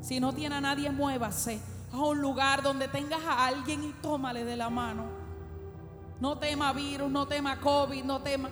Si 0.02 0.18
no 0.18 0.32
tiene 0.32 0.56
a 0.56 0.60
nadie, 0.60 0.90
muévase 0.90 1.60
a 1.92 1.98
un 1.98 2.20
lugar 2.20 2.62
donde 2.62 2.88
tengas 2.88 3.20
a 3.24 3.46
alguien 3.46 3.84
y 3.84 3.92
tómale 4.02 4.44
de 4.44 4.56
la 4.56 4.70
mano. 4.70 5.04
No 6.20 6.36
tema 6.36 6.72
virus, 6.72 7.10
no 7.10 7.26
tema 7.26 7.60
COVID, 7.60 8.02
no 8.02 8.20
tema. 8.20 8.50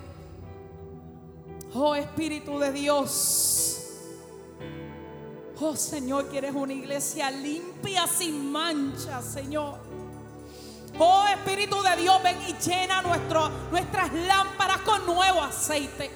Oh 1.75 1.95
Espíritu 1.95 2.59
de 2.59 2.73
Dios. 2.73 3.79
Oh 5.61 5.77
Señor, 5.77 6.29
que 6.29 6.39
eres 6.39 6.55
una 6.55 6.73
iglesia 6.73 7.31
limpia, 7.31 8.07
sin 8.07 8.51
mancha, 8.51 9.23
Señor. 9.23 9.79
Oh 10.99 11.25
Espíritu 11.33 11.81
de 11.83 11.97
Dios, 12.03 12.23
ven 12.23 12.37
y 12.49 12.53
llena 12.63 13.01
nuestras 13.03 14.13
lámparas 14.13 14.79
con 14.83 15.07
nuevo 15.07 15.41
aceite. 15.41 16.11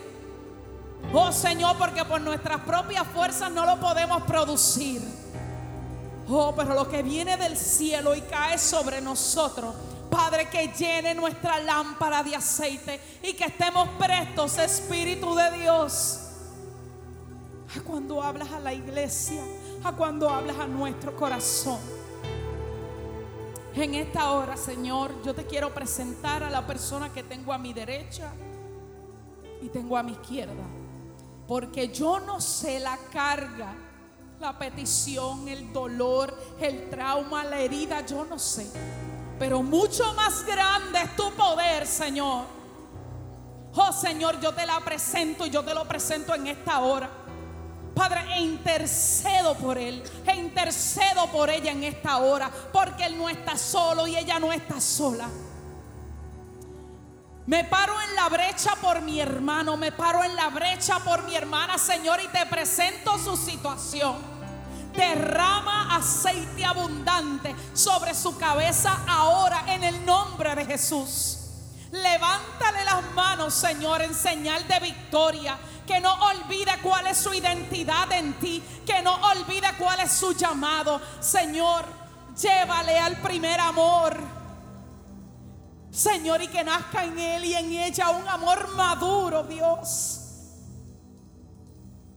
Oh 1.13 1.33
Señor, 1.33 1.77
porque 1.79 2.05
por 2.05 2.21
nuestras 2.21 2.61
propias 2.63 3.07
fuerzas 3.07 3.51
no 3.51 3.65
lo 3.65 3.81
podemos 3.81 4.23
producir. 4.25 5.01
Oh, 6.29 6.53
pero 6.57 6.75
lo 6.75 6.89
que 6.89 7.03
viene 7.03 7.37
del 7.37 7.57
cielo 7.57 8.15
y 8.15 8.21
cae 8.23 8.59
sobre 8.59 9.01
nosotros. 9.01 9.75
Padre, 10.11 10.49
que 10.49 10.69
llene 10.69 11.15
nuestra 11.15 11.59
lámpara 11.59 12.23
de 12.23 12.37
aceite 12.37 13.01
y 13.23 13.33
que 13.35 13.45
estemos 13.45 13.89
prestos, 13.99 14.59
Espíritu 14.59 15.35
de 15.35 15.59
Dios, 15.59 16.21
a 17.77 17.81
cuando 17.81 18.23
hablas 18.23 18.51
a 18.53 18.61
la 18.61 18.73
iglesia, 18.73 19.43
a 19.85 19.93
cuando 19.93 20.29
hablas 20.29 20.59
a 20.59 20.67
nuestro 20.67 21.15
corazón. 21.15 21.81
En 23.75 23.95
esta 23.95 24.31
hora, 24.31 24.57
Señor, 24.57 25.23
yo 25.23 25.35
te 25.35 25.45
quiero 25.45 25.75
presentar 25.75 26.43
a 26.43 26.49
la 26.49 26.67
persona 26.67 27.13
que 27.13 27.23
tengo 27.23 27.53
a 27.53 27.59
mi 27.59 27.75
derecha 27.75 28.33
y 29.61 29.69
tengo 29.69 29.99
a 29.99 30.03
mi 30.03 30.13
izquierda. 30.13 30.65
Porque 31.47 31.89
yo 31.89 32.19
no 32.19 32.41
sé 32.41 32.81
la 32.81 32.97
carga, 33.13 33.75
la 34.41 34.59
petición, 34.59 35.47
el 35.49 35.73
dolor, 35.73 36.37
el 36.59 36.89
trauma, 36.89 37.45
la 37.45 37.61
herida, 37.61 38.05
yo 38.05 38.25
no 38.25 38.39
sé. 38.39 38.67
Pero 39.39 39.63
mucho 39.63 40.15
más 40.15 40.45
grande 40.45 41.01
es 41.03 41.17
tu 41.17 41.31
poder, 41.33 41.87
Señor. 41.87 42.45
Oh 43.75 43.93
Señor, 43.93 44.41
yo 44.41 44.55
te 44.55 44.65
la 44.65 44.81
presento 44.81 45.45
y 45.47 45.51
yo 45.51 45.63
te 45.63 45.75
lo 45.75 45.85
presento 45.87 46.35
en 46.35 46.47
esta 46.47 46.81
hora. 46.81 47.11
Padre, 47.95 48.21
e 48.35 48.41
intercedo 48.41 49.55
por 49.55 49.79
él, 49.79 50.03
e 50.27 50.37
intercedo 50.37 51.27
por 51.29 51.49
ella 51.49 51.73
en 51.73 51.85
esta 51.85 52.19
hora, 52.19 52.51
porque 52.73 53.07
él 53.07 53.17
no 53.17 53.29
está 53.29 53.57
solo 53.57 54.07
y 54.07 54.17
ella 54.17 54.39
no 54.39 54.53
está 54.53 54.81
sola. 54.81 55.29
Me 57.47 57.65
paro 57.65 57.95
en 58.03 58.17
la 58.17 58.29
brecha 58.29 58.75
por 58.83 59.01
mi 59.03 59.21
hermano, 59.21 59.77
me 59.77 59.93
paro 59.93 60.25
en 60.25 60.35
la 60.35 60.49
brecha 60.49 60.99
por 60.99 61.23
mi 61.25 61.37
hermana, 61.37 61.79
Señor, 61.79 62.21
y 62.23 62.29
te 62.29 62.45
presento 62.47 63.19
su 63.19 63.37
situación. 63.37 64.36
Derrama 64.97 65.97
aceite 65.97 66.65
abundante 66.65 67.55
sobre 67.75 68.15
su 68.15 68.37
cabeza 68.39 69.05
ahora 69.07 69.65
en 69.69 69.85
el 69.85 70.05
nombre 70.05 70.55
de 70.55 70.65
Jesús. 70.65 71.39
Levántale 71.93 72.85
las 72.85 73.03
manos, 73.15 73.55
Señor, 73.55 74.03
en 74.03 74.15
señal 74.15 74.67
de 74.67 74.81
victoria. 74.81 75.59
Que 75.87 76.01
no 76.01 76.13
olvide 76.15 76.73
cuál 76.83 77.07
es 77.07 77.19
su 77.19 77.33
identidad 77.33 78.11
en 78.13 78.35
ti. 78.35 78.63
Que 78.85 79.03
no 79.03 79.15
olvide 79.15 79.69
cuál 79.79 80.01
es 80.01 80.13
su 80.13 80.33
llamado. 80.33 81.01
Señor, 81.21 81.85
llévale 82.41 82.99
al 82.99 83.17
primer 83.19 83.61
amor. 83.61 84.17
Señor, 85.91 86.43
y 86.43 86.49
que 86.49 86.65
nazca 86.65 87.05
en 87.05 87.19
él 87.19 87.45
y 87.45 87.55
en 87.55 87.73
ella 87.73 88.11
un 88.11 88.29
amor 88.29 88.75
maduro, 88.75 89.45
Dios. 89.45 90.26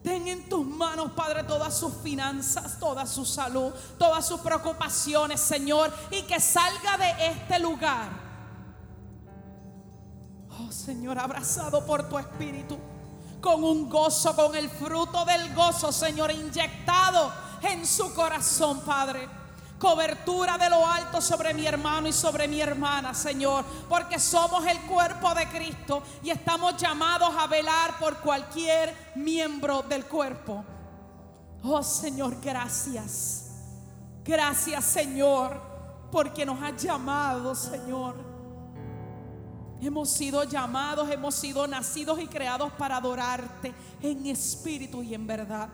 Ten 0.04 0.28
en 0.28 0.47
tus 0.47 0.66
manos, 0.66 1.12
Padre, 1.12 1.43
todas 1.43 1.78
sus 1.78 1.93
finanzas, 1.95 2.80
toda 2.80 3.06
su 3.06 3.26
salud, 3.26 3.74
todas 3.97 4.26
sus 4.26 4.39
preocupaciones, 4.39 5.39
Señor, 5.41 5.93
y 6.12 6.22
que 6.24 6.39
salga 6.39 6.97
de 6.97 7.28
este 7.28 7.60
lugar. 7.60 8.10
Oh, 10.60 10.72
Señor, 10.72 11.20
abrazado 11.20 11.86
por 11.86 12.08
tu 12.08 12.18
espíritu, 12.18 12.78
con 13.41 13.64
un 13.64 13.89
gozo, 13.89 14.36
con 14.36 14.56
el 14.56 14.70
fruto 14.70 15.26
del 15.26 15.54
gozo, 15.54 15.91
Señor, 15.91 16.32
inyectado 16.32 17.32
en 17.62 17.86
su 17.86 18.14
corazón, 18.14 18.82
Padre 18.82 19.39
cobertura 19.80 20.58
de 20.58 20.70
lo 20.70 20.86
alto 20.86 21.22
sobre 21.22 21.54
mi 21.54 21.66
hermano 21.66 22.08
y 22.10 22.14
sobre 22.14 22.48
mi 22.48 22.60
hermana, 22.60 23.14
Señor, 23.14 23.64
porque 23.88 24.20
somos 24.20 24.66
el 24.68 24.80
cuerpo 24.82 25.34
de 25.34 25.48
Cristo 25.48 26.04
y 26.22 26.30
estamos 26.30 26.76
llamados 26.78 27.34
a 27.36 27.48
velar 27.48 27.98
por 27.98 28.18
cualquier 28.18 28.94
miembro 29.16 29.82
del 29.84 30.06
cuerpo. 30.06 30.64
Oh 31.64 31.82
Señor, 31.82 32.38
gracias. 32.42 33.46
Gracias, 34.24 34.86
Señor, 34.86 35.60
porque 36.12 36.46
nos 36.46 36.62
has 36.62 36.84
llamado, 36.84 37.56
Señor. 37.56 38.16
Hemos 39.82 40.10
sido 40.10 40.44
llamados, 40.44 41.10
hemos 41.10 41.36
sido 41.36 41.66
nacidos 41.66 42.20
y 42.20 42.28
creados 42.28 42.72
para 42.74 42.98
adorarte 42.98 43.74
en 44.02 44.26
espíritu 44.26 45.02
y 45.02 45.14
en 45.14 45.26
verdad. 45.26 45.70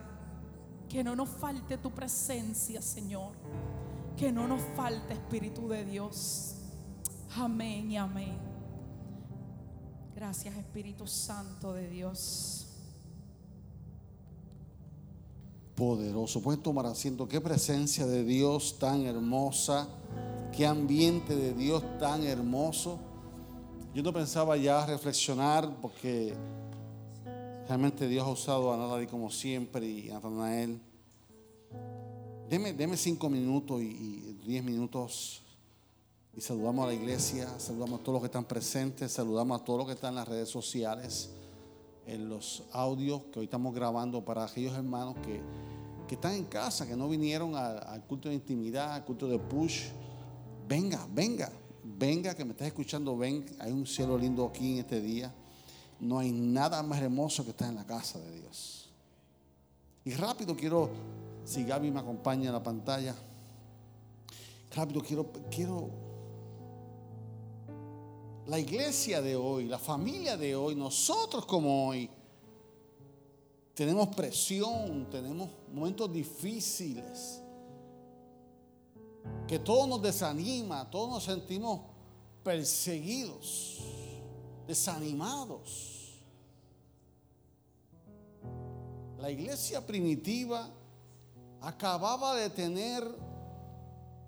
Que 0.88 1.04
no 1.04 1.16
nos 1.16 1.28
falte 1.28 1.80
tu 1.80 1.92
presencia, 1.92 2.82
Señor. 2.82 3.34
Que 4.18 4.32
no 4.32 4.48
nos 4.48 4.62
falte 4.76 5.14
Espíritu 5.14 5.68
de 5.68 5.84
Dios. 5.84 6.56
Amén 7.38 7.92
y 7.92 7.98
amén. 7.98 8.38
Gracias 10.16 10.56
Espíritu 10.56 11.06
Santo 11.06 11.74
de 11.74 11.90
Dios. 11.90 12.68
Poderoso. 15.76 16.42
Pueden 16.42 16.64
tomar 16.64 16.86
asiento. 16.86 17.28
Qué 17.28 17.42
presencia 17.42 18.06
de 18.06 18.24
Dios 18.24 18.80
tan 18.80 19.06
hermosa. 19.06 19.90
Qué 20.56 20.66
ambiente 20.66 21.36
de 21.36 21.54
Dios 21.54 21.84
tan 22.00 22.24
hermoso. 22.24 23.00
Yo 23.94 24.02
no 24.02 24.14
pensaba 24.14 24.56
ya 24.56 24.86
reflexionar 24.86 25.70
porque 25.82 26.34
realmente 27.68 28.08
Dios 28.08 28.26
ha 28.26 28.30
usado 28.30 28.74
a 28.74 28.78
Nadie 28.78 29.08
como 29.08 29.30
siempre 29.30 29.86
y 29.86 30.10
a 30.10 30.14
Natanael. 30.14 30.80
Deme, 32.50 32.74
deme 32.74 32.96
cinco 32.96 33.28
minutos 33.30 33.82
y, 33.82 33.86
y 33.86 34.40
diez 34.46 34.64
minutos 34.64 35.42
y 36.36 36.42
saludamos 36.42 36.86
a 36.86 36.88
la 36.90 36.94
iglesia, 36.94 37.48
saludamos 37.58 38.00
a 38.00 38.04
todos 38.04 38.14
los 38.16 38.22
que 38.22 38.28
están 38.28 38.46
presentes, 38.46 39.12
saludamos 39.12 39.60
a 39.60 39.64
todos 39.64 39.80
los 39.80 39.88
que 39.88 39.94
están 39.94 40.10
en 40.10 40.16
las 40.16 40.28
redes 40.28 40.50
sociales, 40.50 41.32
en 42.06 42.30
los 42.30 42.64
audios 42.72 43.24
que 43.32 43.40
hoy 43.40 43.46
estamos 43.46 43.74
grabando 43.74 44.24
para 44.24 44.44
aquellos 44.44 44.76
hermanos 44.76 45.16
que, 45.24 45.42
que 46.08 46.16
están 46.16 46.34
en 46.34 46.46
casa, 46.46 46.86
que 46.86 46.96
no 46.96 47.10
vinieron 47.10 47.56
al, 47.56 47.82
al 47.88 48.04
culto 48.06 48.30
de 48.30 48.36
intimidad, 48.36 48.94
al 48.94 49.06
culto 49.06 49.28
de 49.28 49.40
push. 49.40 49.86
Venga, 50.68 51.08
venga, 51.12 51.52
venga, 51.84 52.36
que 52.36 52.46
me 52.46 52.52
estás 52.52 52.68
escuchando, 52.68 53.18
ven, 53.18 53.46
hay 53.60 53.72
un 53.72 53.88
cielo 53.88 54.18
lindo 54.18 54.46
aquí 54.46 54.74
en 54.74 54.80
este 54.80 55.02
día. 55.02 55.34
No 56.00 56.20
hay 56.20 56.32
nada 56.32 56.84
más 56.84 57.02
hermoso 57.02 57.44
que 57.44 57.52
estar 57.52 57.70
en 57.70 57.76
la 57.76 57.86
casa 57.86 58.20
de 58.20 58.42
Dios. 58.42 58.90
Y 60.04 60.12
rápido 60.14 60.56
quiero, 60.56 60.90
si 61.46 61.64
Gaby 61.64 61.92
me 61.92 62.00
acompaña 62.00 62.48
en 62.48 62.54
la 62.54 62.64
pantalla, 62.64 63.16
rápido 64.76 65.02
quiero, 65.02 65.32
quiero 65.52 65.90
la 68.48 68.60
iglesia 68.60 69.22
de 69.22 69.36
hoy, 69.36 69.66
la 69.66 69.78
familia 69.78 70.36
de 70.38 70.56
hoy, 70.56 70.76
nosotros 70.76 71.46
como 71.46 71.88
hoy, 71.88 72.10
tenemos 73.76 74.08
presión, 74.16 75.08
tenemos 75.10 75.50
momentos 75.72 76.12
difíciles, 76.12 77.42
que 79.48 79.60
todo 79.60 79.86
nos 79.86 80.02
desanima, 80.02 80.90
todos 80.90 81.10
nos 81.10 81.24
sentimos 81.24 81.82
perseguidos, 82.44 83.82
desanimados. 84.68 85.92
La 89.20 89.30
iglesia 89.30 89.86
primitiva 89.86 90.70
acababa 91.66 92.36
de 92.36 92.52
tener 92.52 93.04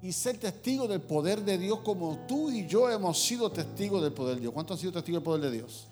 y 0.02 0.12
ser 0.12 0.40
testigo 0.40 0.88
del 0.88 1.02
poder 1.02 1.44
de 1.44 1.58
Dios 1.58 1.80
como 1.82 2.26
tú 2.28 2.50
y 2.50 2.66
yo 2.66 2.90
hemos 2.90 3.20
sido 3.20 3.52
testigos 3.52 4.02
del 4.02 4.12
poder 4.12 4.36
de 4.36 4.42
Dios. 4.42 4.54
¿Cuántos 4.54 4.76
han 4.76 4.82
sido 4.82 4.94
testigos 4.94 5.22
del 5.22 5.24
poder 5.24 5.42
de 5.42 5.52
Dios? 5.52 5.88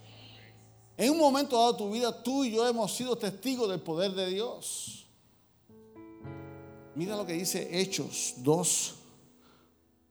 En 0.97 1.11
un 1.11 1.19
momento 1.19 1.55
dado 1.55 1.73
de 1.73 1.77
tu 1.77 1.91
vida, 1.91 2.23
tú 2.23 2.43
y 2.43 2.51
yo 2.51 2.67
hemos 2.67 2.95
sido 2.95 3.15
testigos 3.15 3.69
del 3.69 3.79
poder 3.79 4.13
de 4.13 4.27
Dios. 4.27 5.05
Mira 6.95 7.15
lo 7.15 7.25
que 7.27 7.33
dice 7.33 7.79
Hechos 7.79 8.35
2, 8.37 8.95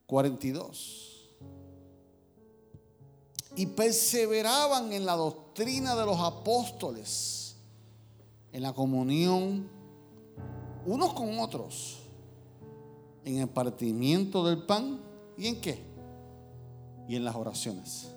42. 0.07 1.31
Y 3.57 3.67
perseveraban 3.67 4.93
en 4.93 5.05
la 5.05 5.17
doctrina 5.17 5.97
de 5.97 6.07
los 6.07 6.21
apóstoles, 6.21 7.57
en 8.53 8.63
la 8.63 8.73
comunión 8.73 9.74
unos 10.87 11.13
con 11.15 11.39
otros 11.39 11.99
en 13.25 13.39
el 13.39 13.49
partimiento 13.49 14.45
del 14.45 14.63
pan 14.63 15.01
y 15.37 15.49
en 15.49 15.61
qué? 15.61 15.83
Y 17.09 17.17
en 17.17 17.25
las 17.25 17.35
oraciones. 17.35 18.09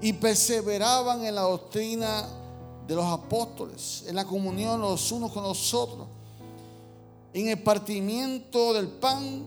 Y 0.00 0.12
perseveraban 0.12 1.24
en 1.24 1.34
la 1.34 1.42
doctrina 1.42 2.26
de 2.86 2.94
los 2.94 3.04
apóstoles, 3.04 4.04
en 4.06 4.14
la 4.14 4.24
comunión 4.24 4.80
los 4.80 5.10
unos 5.12 5.32
con 5.32 5.42
los 5.42 5.74
otros, 5.74 6.06
en 7.32 7.48
el 7.48 7.62
partimiento 7.62 8.72
del 8.72 8.88
pan 8.88 9.44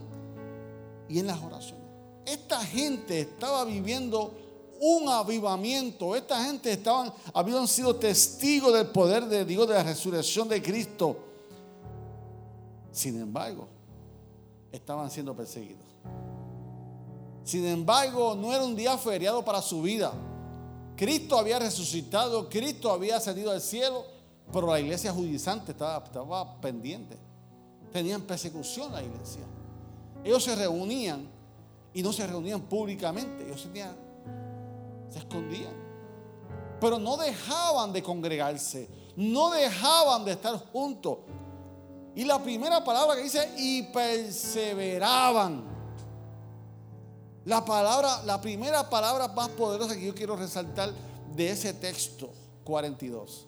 y 1.08 1.20
en 1.20 1.28
las 1.28 1.42
oraciones. 1.42 1.86
Esta 2.26 2.60
gente 2.60 3.22
estaba 3.22 3.66
viviendo 3.66 4.32
un 4.80 5.10
avivamiento. 5.10 6.16
Esta 6.16 6.44
gente 6.44 6.72
estaban, 6.72 7.14
habían 7.34 7.68
sido 7.68 7.96
testigos 7.96 8.74
del 8.74 8.88
poder 8.88 9.26
de 9.26 9.46
Dios, 9.46 9.68
de 9.68 9.76
la 9.76 9.84
resurrección 9.84 10.48
de 10.48 10.62
Cristo. 10.62 11.18
Sin 12.92 13.20
embargo, 13.20 13.68
estaban 14.72 15.10
siendo 15.10 15.36
perseguidos. 15.36 15.86
Sin 17.44 17.66
embargo, 17.66 18.36
no 18.36 18.54
era 18.54 18.64
un 18.64 18.76
día 18.76 18.98
feriado 18.98 19.44
para 19.44 19.62
su 19.62 19.82
vida. 19.82 20.14
Cristo 20.96 21.38
había 21.38 21.60
resucitado, 21.60 22.50
Cristo 22.50 22.92
había 22.92 23.20
salido 23.20 23.52
al 23.52 23.62
cielo, 23.62 24.06
pero 24.52 24.68
la 24.68 24.80
iglesia 24.80 25.14
judizante 25.14 25.72
estaba 25.72 26.60
pendiente. 26.62 27.18
Tenían 27.92 28.22
persecución 28.22 28.92
la 28.92 29.02
iglesia. 29.02 29.42
Ellos 30.24 30.44
se 30.44 30.56
reunían 30.56 31.28
y 31.94 32.04
no 32.04 32.12
se 32.14 32.28
reunían 32.28 32.62
públicamente, 32.62 33.46
ellos 33.46 33.68
se 35.10 35.20
escondían. 35.20 35.74
Pero 36.80 37.00
no 37.00 37.18
dejaban 37.18 37.92
de 37.92 38.04
congregarse, 38.04 38.88
no 39.16 39.50
dejaban 39.52 40.24
de 40.26 40.34
estar 40.34 40.56
juntos. 40.72 41.18
Y 42.16 42.26
la 42.26 42.42
primera 42.42 42.84
palabra 42.84 43.16
que 43.16 43.24
dice, 43.24 43.50
y 43.58 43.84
perseveraban. 43.84 45.64
La 47.46 47.64
palabra, 47.64 48.24
la 48.26 48.40
primera 48.42 48.90
palabra 48.90 49.28
más 49.30 49.50
poderosa 49.50 49.96
que 49.96 50.06
yo 50.06 50.14
quiero 50.14 50.36
resaltar 50.36 50.92
de 51.36 51.50
ese 51.50 51.74
texto 51.74 52.32
42 52.64 53.48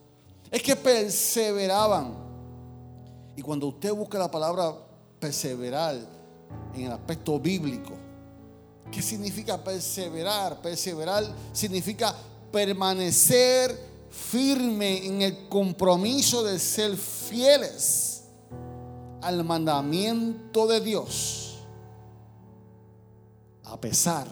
es 0.49 0.61
que 0.63 0.75
perseveraban. 0.75 2.15
Y 3.35 3.41
cuando 3.41 3.67
usted 3.67 3.93
busca 3.93 4.17
la 4.17 4.29
palabra 4.29 4.75
perseverar 5.19 5.95
en 6.73 6.85
el 6.85 6.91
aspecto 6.91 7.39
bíblico, 7.39 7.93
¿qué 8.91 9.01
significa 9.01 9.63
perseverar? 9.63 10.61
Perseverar 10.61 11.23
significa 11.53 12.15
permanecer 12.51 13.91
firme 14.09 15.05
en 15.05 15.21
el 15.21 15.47
compromiso 15.47 16.43
de 16.43 16.59
ser 16.59 16.97
fieles 16.97 18.10
al 19.21 19.43
mandamiento 19.43 20.67
de 20.67 20.81
Dios, 20.81 21.59
a 23.63 23.79
pesar, 23.79 24.27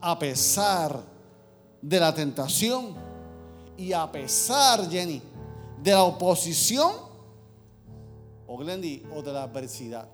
a 0.00 0.18
pesar 0.18 1.00
de 1.80 2.00
la 2.00 2.12
tentación 2.14 2.94
y 3.76 3.92
a 3.92 4.10
pesar, 4.10 4.88
Jenny, 4.90 5.22
de 5.82 5.90
la 5.92 6.02
oposición 6.02 6.92
o 8.46 8.56
Glendy 8.56 9.04
o 9.14 9.22
de 9.22 9.32
la 9.32 9.44
adversidad. 9.44 10.08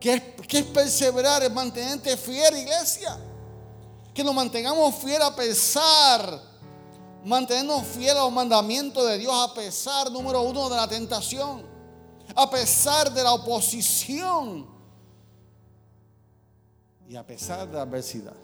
¿Qué 0.00 0.14
es, 0.14 0.22
qué 0.46 0.58
es 0.60 0.66
perseverar? 0.66 1.42
Es 1.42 1.52
mantenerte 1.52 2.16
fiel, 2.16 2.56
iglesia. 2.56 3.18
Que 4.14 4.22
nos 4.22 4.34
mantengamos 4.34 4.94
fiel 4.96 5.20
a 5.22 5.34
pesar 5.34 6.47
mantenernos 7.24 7.86
fieles 7.86 8.16
a 8.16 8.24
los 8.24 8.32
mandamientos 8.32 9.06
de 9.06 9.18
Dios 9.18 9.32
a 9.34 9.54
pesar, 9.54 10.10
número 10.10 10.42
uno, 10.42 10.68
de 10.68 10.76
la 10.76 10.88
tentación, 10.88 11.62
a 12.34 12.50
pesar 12.50 13.12
de 13.12 13.22
la 13.22 13.32
oposición 13.32 14.66
y 17.08 17.16
a 17.16 17.26
pesar 17.26 17.66
de 17.68 17.74
la 17.74 17.82
adversidad. 17.82 18.36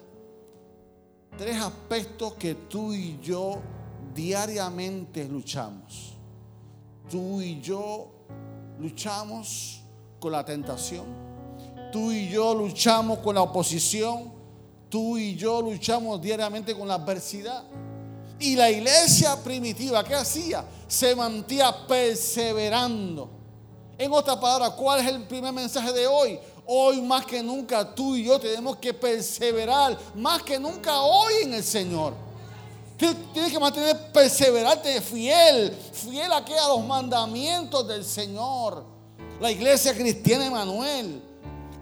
Tres 1.37 1.61
aspectos 1.61 2.33
que 2.35 2.55
tú 2.55 2.93
y 2.93 3.19
yo 3.21 3.59
diariamente 4.13 5.25
luchamos. 5.25 6.13
Tú 7.09 7.41
y 7.41 7.59
yo 7.61 8.09
luchamos 8.79 9.81
con 10.19 10.31
la 10.31 10.43
tentación. 10.43 11.05
Tú 11.91 12.11
y 12.11 12.29
yo 12.29 12.55
luchamos 12.55 13.19
con 13.19 13.35
la 13.35 13.41
oposición. 13.41 14.33
Tú 14.89 15.17
y 15.17 15.35
yo 15.35 15.61
luchamos 15.61 16.21
diariamente 16.21 16.75
con 16.75 16.87
la 16.87 16.95
adversidad. 16.95 17.63
Y 18.39 18.55
la 18.55 18.69
iglesia 18.69 19.35
primitiva, 19.43 20.03
¿qué 20.03 20.15
hacía? 20.15 20.65
Se 20.87 21.15
mantenía 21.15 21.73
perseverando. 21.87 23.29
En 23.97 24.11
otras 24.11 24.37
palabras, 24.37 24.71
¿cuál 24.71 24.99
es 24.99 25.07
el 25.07 25.23
primer 25.23 25.53
mensaje 25.53 25.91
de 25.93 26.05
hoy? 26.05 26.37
Hoy 26.65 27.01
más 27.01 27.25
que 27.25 27.41
nunca 27.41 27.93
tú 27.95 28.15
y 28.15 28.25
yo 28.25 28.39
tenemos 28.39 28.77
que 28.77 28.93
perseverar, 28.93 29.97
más 30.15 30.41
que 30.43 30.59
nunca 30.59 30.99
hoy 31.01 31.33
en 31.43 31.53
el 31.53 31.63
Señor. 31.63 32.13
Tienes 32.97 33.51
que 33.51 33.59
mantener, 33.59 34.11
perseverarte 34.11 34.99
fiel, 35.01 35.77
fiel 35.93 36.31
a, 36.31 36.37
a 36.37 36.67
los 36.69 36.85
mandamientos 36.85 37.87
del 37.87 38.03
Señor. 38.03 38.83
La 39.39 39.51
iglesia 39.51 39.93
cristiana 39.93 40.45
Emanuel 40.47 41.21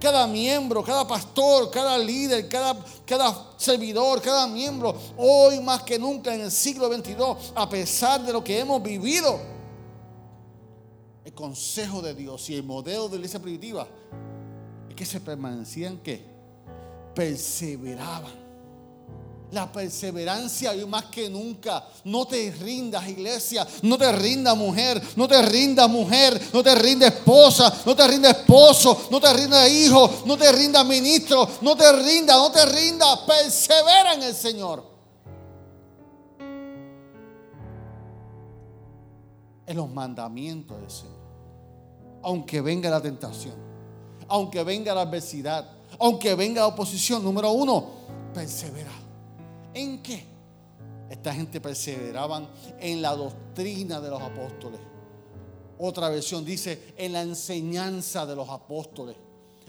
cada 0.04 0.26
miembro, 0.26 0.84
cada 0.84 1.06
pastor, 1.08 1.70
cada 1.70 1.96
líder, 1.96 2.46
cada, 2.46 2.76
cada 3.06 3.54
servidor, 3.56 4.20
cada 4.20 4.46
miembro, 4.46 4.94
hoy 5.16 5.58
más 5.60 5.82
que 5.82 5.98
nunca 5.98 6.34
en 6.34 6.42
el 6.42 6.50
siglo 6.50 6.90
22, 6.90 7.54
a 7.54 7.66
pesar 7.70 8.22
de 8.22 8.30
lo 8.30 8.44
que 8.44 8.58
hemos 8.58 8.82
vivido, 8.82 9.40
el 11.24 11.32
consejo 11.32 12.02
de 12.02 12.14
Dios 12.14 12.50
y 12.50 12.54
el 12.54 12.64
modelo 12.64 13.04
de 13.04 13.12
la 13.12 13.16
iglesia 13.16 13.40
primitiva 13.40 13.88
es 14.90 14.94
que 14.94 15.06
se 15.06 15.22
permanecían 15.22 15.96
que 15.96 16.22
perseveraban 17.14 18.43
la 19.54 19.70
perseverancia 19.70 20.72
hoy 20.72 20.84
más 20.84 21.04
que 21.04 21.30
nunca. 21.30 21.86
No 22.04 22.26
te 22.26 22.50
rindas, 22.50 23.08
iglesia. 23.08 23.66
No 23.82 23.96
te 23.96 24.10
rindas, 24.12 24.56
mujer. 24.56 25.00
No 25.16 25.28
te 25.28 25.40
rindas, 25.42 25.88
mujer. 25.88 26.48
No 26.52 26.62
te 26.62 26.74
rindas, 26.74 27.14
esposa. 27.14 27.72
No 27.86 27.94
te 27.94 28.06
rindas, 28.08 28.36
esposo. 28.36 29.06
No 29.10 29.20
te 29.20 29.32
rindas, 29.32 29.70
hijo. 29.70 30.22
No 30.26 30.36
te 30.36 30.50
rindas, 30.52 30.84
ministro. 30.84 31.48
No 31.62 31.76
te 31.76 31.90
rindas, 31.92 32.36
no 32.36 32.50
te 32.50 32.66
rindas. 32.66 33.20
Persevera 33.20 34.14
en 34.14 34.22
el 34.24 34.34
Señor. 34.34 34.84
En 39.66 39.76
los 39.76 39.88
mandamientos 39.88 40.78
del 40.80 40.90
Señor. 40.90 41.14
Aunque 42.22 42.60
venga 42.60 42.90
la 42.90 43.00
tentación. 43.00 43.54
Aunque 44.26 44.64
venga 44.64 44.92
la 44.94 45.02
adversidad. 45.02 45.70
Aunque 46.00 46.34
venga 46.34 46.62
la 46.62 46.66
oposición. 46.66 47.22
Número 47.22 47.52
uno, 47.52 47.86
persevera. 48.34 49.03
¿En 49.74 50.02
qué? 50.02 50.24
Esta 51.10 51.34
gente 51.34 51.60
perseveraban 51.60 52.48
en 52.80 53.02
la 53.02 53.14
doctrina 53.14 54.00
de 54.00 54.10
los 54.10 54.22
apóstoles. 54.22 54.80
Otra 55.78 56.08
versión 56.08 56.44
dice 56.44 56.94
en 56.96 57.12
la 57.12 57.22
enseñanza 57.22 58.24
de 58.24 58.36
los 58.36 58.48
apóstoles. 58.48 59.16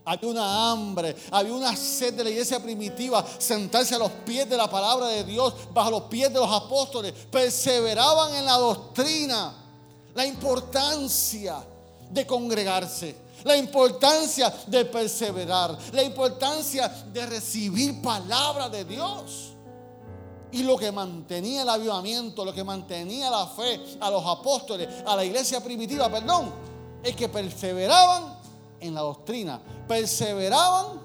Había 0.06 0.30
una 0.30 0.72
hambre, 0.72 1.16
había 1.32 1.53
una 1.53 1.76
sed 1.76 2.14
de 2.14 2.24
la 2.24 2.30
iglesia 2.30 2.62
primitiva, 2.62 3.26
sentarse 3.39 3.95
a 3.95 3.97
los 3.97 4.12
pies 4.24 4.47
de 4.47 4.56
la 4.56 4.70
palabra 4.70 5.08
de 5.08 5.24
Dios, 5.24 5.53
bajo 5.74 5.89
los 5.89 6.03
pies 6.03 6.32
de 6.32 6.39
los 6.39 6.51
apóstoles. 6.51 7.12
Perseveraban 7.32 8.36
en 8.36 8.45
la 8.45 8.58
doctrina, 8.58 9.53
la 10.14 10.26
importancia 10.28 11.58
de 12.12 12.26
congregarse, 12.28 13.16
la 13.43 13.58
importancia 13.58 14.53
de 14.68 14.86
perseverar, 14.86 15.76
la 15.91 16.03
importancia 16.03 16.88
de 16.88 17.26
recibir 17.26 17.99
palabra 17.99 18.70
de 18.70 18.86
Dios. 18.86 19.55
Y 20.56 20.64
lo 20.64 20.78
que 20.78 20.89
mantenía 20.89 21.64
el 21.64 21.70
avivamiento, 21.70 22.45
lo 22.45 22.53
que 22.53 22.64
mantenía 22.64 23.30
la 23.30 23.45
fe 23.45 23.78
a 23.99 24.10
los 24.10 24.26
apóstoles, 24.26 24.88
a 25.06 25.14
la 25.14 25.26
iglesia 25.26 25.62
primitiva, 25.62 26.10
perdón, 26.10 26.49
es 27.03 27.14
que 27.14 27.28
perseveraban 27.28 28.38
en 28.80 28.93
la 28.93 29.01
doctrina, 29.01 29.60
perseveraban 29.86 31.01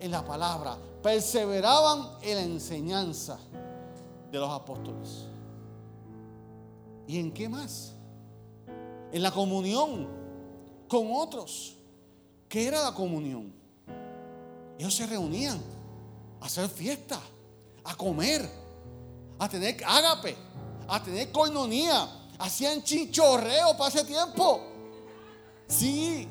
en 0.00 0.10
la 0.10 0.24
palabra, 0.24 0.76
perseveraban 1.00 2.08
en 2.22 2.34
la 2.34 2.42
enseñanza 2.42 3.38
de 4.32 4.36
los 4.40 4.50
apóstoles. 4.50 5.26
¿Y 7.06 7.20
en 7.20 7.32
qué 7.32 7.48
más? 7.48 7.92
En 9.12 9.22
la 9.22 9.30
comunión 9.30 10.08
con 10.88 11.12
otros. 11.12 11.76
¿Qué 12.48 12.66
era 12.66 12.82
la 12.82 12.92
comunión? 12.92 13.52
Ellos 14.76 14.92
se 14.92 15.06
reunían 15.06 15.60
a 16.40 16.46
hacer 16.46 16.68
fiesta 16.68 17.20
a 17.86 17.94
comer, 17.94 18.48
a 19.38 19.48
tener 19.48 19.82
ágape, 19.84 20.36
a 20.88 21.02
tener 21.02 21.30
coinonía. 21.30 22.08
Hacían 22.38 22.82
chichorreo 22.82 23.76
para 23.76 23.88
ese 23.88 24.04
tiempo. 24.04 24.60
Sí. 25.68 26.28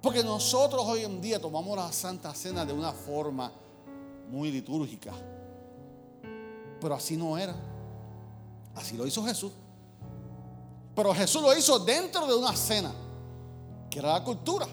Porque 0.00 0.22
nosotros 0.22 0.82
hoy 0.86 1.04
en 1.04 1.20
día 1.20 1.40
tomamos 1.40 1.76
la 1.76 1.92
Santa 1.92 2.32
Cena 2.32 2.64
de 2.64 2.72
una 2.72 2.92
forma 2.92 3.52
muy 4.30 4.50
litúrgica. 4.50 5.12
Pero 6.80 6.94
así 6.94 7.16
no 7.16 7.36
era. 7.36 7.54
Así 8.74 8.96
lo 8.96 9.06
hizo 9.06 9.24
Jesús. 9.24 9.52
Pero 10.94 11.12
Jesús 11.12 11.42
lo 11.42 11.56
hizo 11.56 11.78
dentro 11.80 12.26
de 12.26 12.34
una 12.34 12.54
cena, 12.56 12.92
que 13.90 13.98
era 13.98 14.12
la 14.12 14.24
cultura. 14.24 14.66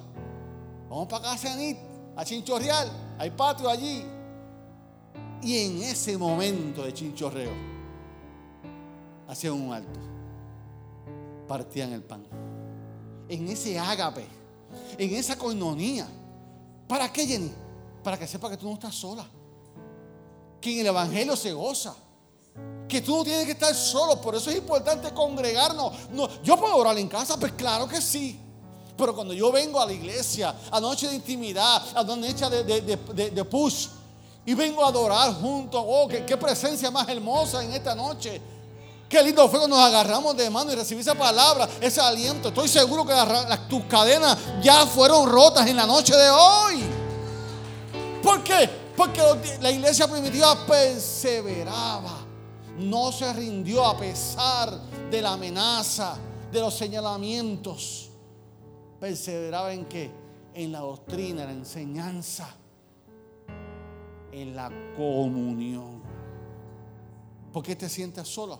Vamos 0.89 1.07
para 1.07 1.23
casa 1.23 1.53
a 1.53 2.21
a 2.21 2.25
chinchorrear. 2.25 2.87
Hay 3.17 3.31
patio 3.31 3.69
allí. 3.69 4.05
Y 5.43 5.57
en 5.57 5.83
ese 5.83 6.17
momento 6.17 6.83
de 6.83 6.93
chinchorreo, 6.93 7.51
hacían 9.27 9.53
un 9.53 9.73
alto. 9.73 9.99
Partían 11.47 11.91
el 11.91 12.01
pan. 12.01 12.25
En 13.27 13.47
ese 13.49 13.77
ágape, 13.77 14.25
en 14.97 15.13
esa 15.13 15.37
coinonía. 15.37 16.07
¿Para 16.87 17.11
qué, 17.11 17.25
Jenny? 17.25 17.51
Para 18.03 18.17
que 18.17 18.27
sepa 18.27 18.49
que 18.49 18.57
tú 18.57 18.67
no 18.67 18.73
estás 18.73 18.95
sola. 18.95 19.25
Que 20.61 20.73
en 20.73 20.79
el 20.79 20.87
Evangelio 20.87 21.35
se 21.35 21.51
goza. 21.51 21.95
Que 22.87 23.01
tú 23.01 23.17
no 23.17 23.23
tienes 23.23 23.45
que 23.45 23.51
estar 23.51 23.73
solo. 23.73 24.21
Por 24.21 24.35
eso 24.35 24.49
es 24.49 24.57
importante 24.57 25.13
congregarnos. 25.13 26.09
No, 26.11 26.41
yo 26.41 26.57
puedo 26.57 26.75
orar 26.77 26.97
en 26.97 27.07
casa, 27.07 27.37
pues 27.37 27.51
claro 27.53 27.87
que 27.87 28.01
sí. 28.01 28.39
Pero 28.95 29.15
cuando 29.15 29.33
yo 29.33 29.51
vengo 29.51 29.81
a 29.81 29.85
la 29.85 29.93
iglesia, 29.93 30.55
a 30.71 30.79
noche 30.79 31.07
de 31.07 31.15
intimidad, 31.15 31.81
a 31.95 32.03
noche 32.03 32.49
de, 32.49 33.31
de, 33.31 33.45
push, 33.45 33.87
y 34.45 34.53
vengo 34.53 34.83
a 34.83 34.89
adorar 34.89 35.33
juntos. 35.35 35.83
Oh, 35.85 36.07
qué, 36.07 36.37
presencia 36.37 36.91
más 36.91 37.07
hermosa 37.07 37.63
en 37.63 37.73
esta 37.73 37.95
noche. 37.95 38.41
Qué 39.07 39.21
lindo 39.21 39.47
fue 39.47 39.59
cuando 39.59 39.77
nos 39.77 39.85
agarramos 39.85 40.35
de 40.35 40.49
mano 40.49 40.71
y 40.71 40.75
recibí 40.75 41.01
esa 41.01 41.15
palabra, 41.15 41.69
ese 41.79 42.01
aliento. 42.01 42.49
Estoy 42.49 42.67
seguro 42.67 43.05
que 43.05 43.13
tus 43.69 43.83
cadenas 43.83 44.37
ya 44.61 44.85
fueron 44.87 45.29
rotas 45.29 45.67
en 45.67 45.77
la 45.77 45.85
noche 45.85 46.15
de 46.15 46.29
hoy. 46.29 46.83
¿Por 48.23 48.43
qué? 48.43 48.69
Porque 48.97 49.21
la 49.61 49.71
iglesia 49.71 50.07
primitiva 50.07 50.65
perseveraba. 50.65 52.19
No 52.77 53.11
se 53.11 53.31
rindió 53.33 53.85
a 53.85 53.95
pesar 53.95 54.79
de 55.11 55.21
la 55.21 55.33
amenaza, 55.33 56.17
de 56.51 56.59
los 56.59 56.73
señalamientos. 56.73 58.09
Perseveraba 58.99 59.73
en 59.73 59.85
qué? 59.85 60.11
En 60.55 60.71
la 60.71 60.79
doctrina, 60.79 61.43
en 61.43 61.47
la 61.47 61.53
enseñanza 61.53 62.55
en 64.33 64.55
la 64.55 64.71
comunión. 64.97 66.01
¿Por 67.51 67.63
qué 67.63 67.75
te 67.75 67.87
sientes 67.87 68.27
solo? 68.27 68.59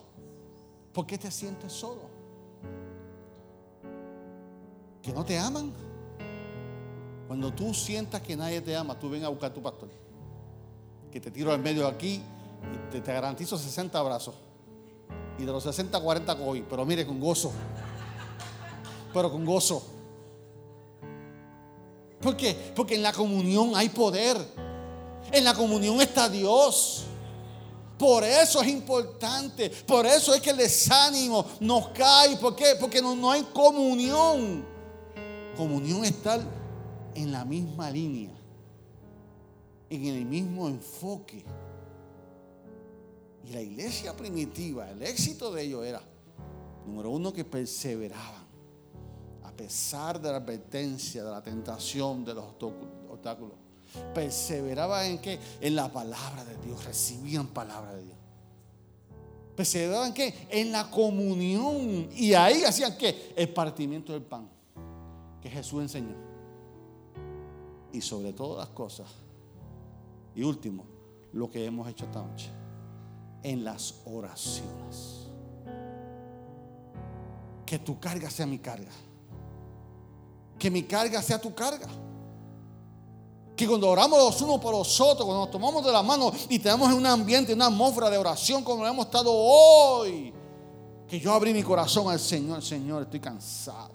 ¿Por 0.92 1.04
qué 1.04 1.18
te 1.18 1.30
sientes 1.30 1.72
solo? 1.72 2.02
¿Que 5.02 5.12
no 5.12 5.24
te 5.24 5.38
aman? 5.38 5.72
Cuando 7.26 7.52
tú 7.52 7.74
sientas 7.74 8.20
que 8.22 8.36
nadie 8.36 8.60
te 8.60 8.76
ama, 8.76 8.98
tú 8.98 9.10
ven 9.10 9.24
a 9.24 9.28
buscar 9.28 9.50
a 9.50 9.54
tu 9.54 9.60
pastor. 9.60 9.88
Que 11.10 11.20
te 11.20 11.30
tiro 11.30 11.52
al 11.52 11.58
medio 11.58 11.86
aquí 11.86 12.22
y 12.92 13.00
te, 13.00 13.12
garantizo 13.12 13.58
60 13.58 13.98
abrazos. 13.98 14.36
Y 15.38 15.44
de 15.44 15.50
los 15.50 15.64
60, 15.64 15.98
40 16.00 16.34
hoy. 16.34 16.64
Pero 16.68 16.84
mire, 16.84 17.04
con 17.04 17.18
gozo. 17.18 17.50
Pero 19.12 19.30
con 19.32 19.44
gozo. 19.44 19.84
¿Por 22.20 22.36
qué? 22.36 22.72
Porque 22.74 22.94
en 22.94 23.02
la 23.02 23.12
comunión 23.12 23.72
hay 23.74 23.88
poder. 23.88 24.36
En 25.32 25.44
la 25.44 25.54
comunión 25.54 26.00
está 26.00 26.28
Dios. 26.28 27.04
Por 27.98 28.24
eso 28.24 28.60
es 28.60 28.68
importante. 28.68 29.70
Por 29.70 30.06
eso 30.06 30.34
es 30.34 30.40
que 30.40 30.50
el 30.50 30.56
desánimo 30.56 31.46
nos 31.60 31.88
cae. 31.88 32.36
¿Por 32.36 32.56
qué? 32.56 32.76
Porque 32.78 33.00
no, 33.00 33.30
hay 33.30 33.42
comunión. 33.44 34.64
Comunión 35.56 36.04
está 36.04 36.40
en 37.14 37.32
la 37.32 37.44
misma 37.44 37.90
línea. 37.90 38.32
En 39.88 40.04
el 40.06 40.24
mismo 40.24 40.68
enfoque. 40.68 41.44
Y 43.44 43.52
la 43.52 43.60
iglesia 43.60 44.16
primitiva, 44.16 44.90
el 44.90 45.02
éxito 45.02 45.52
de 45.52 45.62
ellos 45.62 45.84
era, 45.84 46.02
número 46.86 47.10
uno, 47.10 47.32
que 47.32 47.44
perseveraban. 47.44 48.44
A 49.44 49.52
pesar 49.52 50.20
de 50.20 50.30
la 50.30 50.38
advertencia, 50.38 51.22
de 51.22 51.30
la 51.30 51.42
tentación, 51.42 52.24
de 52.24 52.34
los 52.34 52.44
obstáculos 53.08 53.63
Perseveraban 54.14 55.06
en 55.06 55.18
qué? 55.18 55.38
En 55.60 55.76
la 55.76 55.92
palabra 55.92 56.44
de 56.44 56.56
Dios. 56.58 56.84
Recibían 56.84 57.46
palabra 57.48 57.94
de 57.94 58.04
Dios. 58.04 58.16
Perseveraban 59.56 60.08
en 60.08 60.14
qué? 60.14 60.34
En 60.50 60.72
la 60.72 60.90
comunión. 60.90 62.08
Y 62.12 62.34
ahí 62.34 62.64
hacían 62.64 62.96
qué? 62.96 63.32
El 63.36 63.48
partimiento 63.50 64.12
del 64.12 64.22
pan. 64.22 64.48
Que 65.40 65.48
Jesús 65.48 65.82
enseñó. 65.82 66.16
Y 67.92 68.00
sobre 68.00 68.32
todas 68.32 68.66
las 68.66 68.74
cosas. 68.74 69.06
Y 70.34 70.42
último, 70.42 70.84
lo 71.32 71.50
que 71.50 71.64
hemos 71.64 71.88
hecho 71.88 72.04
esta 72.04 72.22
noche. 72.22 72.50
En 73.42 73.64
las 73.64 74.00
oraciones. 74.06 75.28
Que 77.64 77.78
tu 77.78 78.00
carga 78.00 78.30
sea 78.30 78.46
mi 78.46 78.58
carga. 78.58 78.90
Que 80.58 80.70
mi 80.70 80.82
carga 80.82 81.22
sea 81.22 81.40
tu 81.40 81.54
carga. 81.54 81.88
Que 83.56 83.68
cuando 83.68 83.88
oramos 83.88 84.18
los 84.18 84.42
unos 84.42 84.60
por 84.60 84.74
los 84.74 85.00
otros, 85.00 85.24
cuando 85.26 85.44
nos 85.44 85.50
tomamos 85.50 85.84
de 85.84 85.92
la 85.92 86.02
mano 86.02 86.32
y 86.48 86.58
tenemos 86.58 86.92
un 86.92 87.06
ambiente, 87.06 87.54
una 87.54 87.66
atmósfera 87.66 88.10
de 88.10 88.18
oración 88.18 88.64
como 88.64 88.86
hemos 88.86 89.06
estado 89.06 89.32
hoy, 89.32 90.32
que 91.08 91.20
yo 91.20 91.32
abrí 91.32 91.52
mi 91.52 91.62
corazón 91.62 92.10
al 92.10 92.18
Señor, 92.18 92.62
Señor, 92.62 93.02
estoy 93.02 93.20
cansado, 93.20 93.94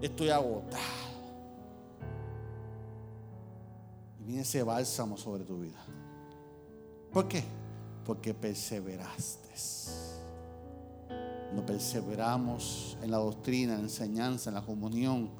estoy 0.00 0.28
agotado. 0.30 1.08
viene 4.28 4.42
ese 4.42 4.62
bálsamo 4.62 5.16
sobre 5.16 5.42
tu 5.42 5.58
vida. 5.58 5.82
¿Por 7.10 7.26
qué? 7.26 7.42
Porque 8.04 8.34
perseveraste. 8.34 9.48
No 11.54 11.64
perseveramos 11.64 12.98
en 13.02 13.10
la 13.10 13.16
doctrina, 13.16 13.72
en 13.72 13.78
la 13.78 13.84
enseñanza, 13.84 14.50
en 14.50 14.54
la 14.54 14.62
comunión, 14.62 15.30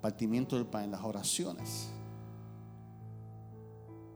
partimiento 0.00 0.56
del 0.56 0.64
pan, 0.64 0.84
en 0.84 0.92
las 0.92 1.02
oraciones. 1.02 1.88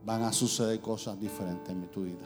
Van 0.06 0.22
a 0.22 0.32
suceder 0.32 0.80
cosas 0.80 1.18
diferentes 1.18 1.68
en 1.68 1.90
tu 1.90 2.04
vida. 2.04 2.24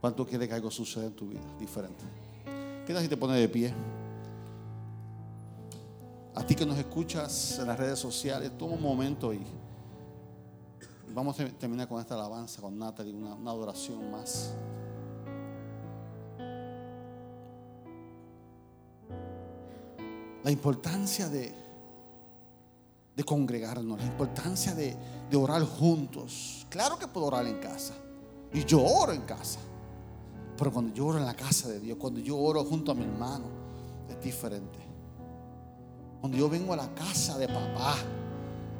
¿Cuánto 0.00 0.26
quiere 0.26 0.48
que 0.48 0.54
algo 0.54 0.68
suceda 0.68 1.06
en 1.06 1.14
tu 1.14 1.28
vida 1.28 1.40
diferente? 1.60 2.04
¿Qué 2.84 2.92
tal 2.92 3.00
si 3.00 3.08
te 3.08 3.16
pones 3.16 3.38
de 3.38 3.48
pie? 3.48 3.72
A 6.34 6.44
ti 6.44 6.56
que 6.56 6.66
nos 6.66 6.76
escuchas 6.76 7.60
en 7.60 7.68
las 7.68 7.78
redes 7.78 8.00
sociales, 8.00 8.50
toma 8.58 8.74
un 8.74 8.82
momento 8.82 9.32
y 9.32 9.42
vamos 11.14 11.38
a 11.38 11.46
terminar 11.50 11.86
con 11.86 12.00
esta 12.00 12.14
alabanza 12.14 12.60
con 12.60 12.76
Natalie, 12.76 13.14
una 13.14 13.50
adoración 13.52 14.10
más. 14.10 14.56
La 20.42 20.50
importancia 20.50 21.28
de, 21.28 21.63
de 23.16 23.24
congregarnos, 23.24 23.98
la 23.98 24.06
importancia 24.06 24.74
de, 24.74 24.96
de 25.30 25.36
orar 25.36 25.62
juntos. 25.62 26.66
Claro 26.68 26.98
que 26.98 27.06
puedo 27.06 27.26
orar 27.26 27.46
en 27.46 27.58
casa. 27.58 27.94
Y 28.52 28.64
yo 28.64 28.84
oro 28.84 29.12
en 29.12 29.22
casa. 29.22 29.60
Pero 30.56 30.72
cuando 30.72 30.94
yo 30.94 31.06
oro 31.06 31.18
en 31.18 31.26
la 31.26 31.34
casa 31.34 31.68
de 31.68 31.80
Dios, 31.80 31.98
cuando 31.98 32.20
yo 32.20 32.36
oro 32.36 32.64
junto 32.64 32.92
a 32.92 32.94
mi 32.94 33.02
hermano, 33.02 33.46
es 34.08 34.20
diferente. 34.22 34.78
Cuando 36.20 36.38
yo 36.38 36.48
vengo 36.48 36.72
a 36.72 36.76
la 36.76 36.94
casa 36.94 37.38
de 37.38 37.48
papá, 37.48 37.96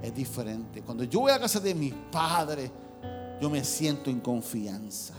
es 0.03 0.14
diferente. 0.14 0.82
Cuando 0.82 1.05
yo 1.05 1.20
voy 1.20 1.30
a 1.30 1.35
la 1.35 1.41
casa 1.41 1.61
de 1.61 1.74
mis 1.74 1.95
padres, 2.11 2.70
yo 3.41 3.51
me 3.51 3.62
siento 3.64 4.11
en 4.11 4.20
confianza. 4.20 5.14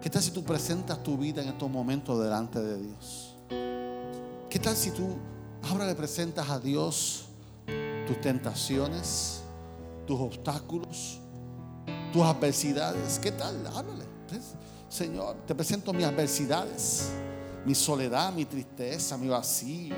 ¿Qué 0.00 0.10
tal 0.10 0.22
si 0.22 0.30
tú 0.30 0.42
presentas 0.42 1.02
tu 1.02 1.16
vida 1.16 1.42
en 1.42 1.48
estos 1.48 1.70
momentos 1.70 2.22
delante 2.22 2.60
de 2.60 2.82
Dios? 2.82 3.36
¿Qué 4.48 4.58
tal 4.58 4.76
si 4.76 4.90
tú 4.90 5.16
ahora 5.62 5.86
le 5.86 5.94
presentas 5.94 6.50
a 6.50 6.58
Dios 6.58 7.26
tus 8.06 8.20
tentaciones, 8.20 9.42
tus 10.06 10.20
obstáculos, 10.20 11.20
tus 12.12 12.22
adversidades? 12.22 13.18
¿Qué 13.18 13.32
tal? 13.32 13.66
Háblale. 13.66 14.04
Señor, 14.88 15.36
te 15.46 15.54
presento 15.54 15.92
mis 15.92 16.04
adversidades, 16.04 17.12
mi 17.64 17.74
soledad, 17.74 18.32
mi 18.32 18.44
tristeza, 18.44 19.16
mi 19.16 19.28
vacío 19.28 19.94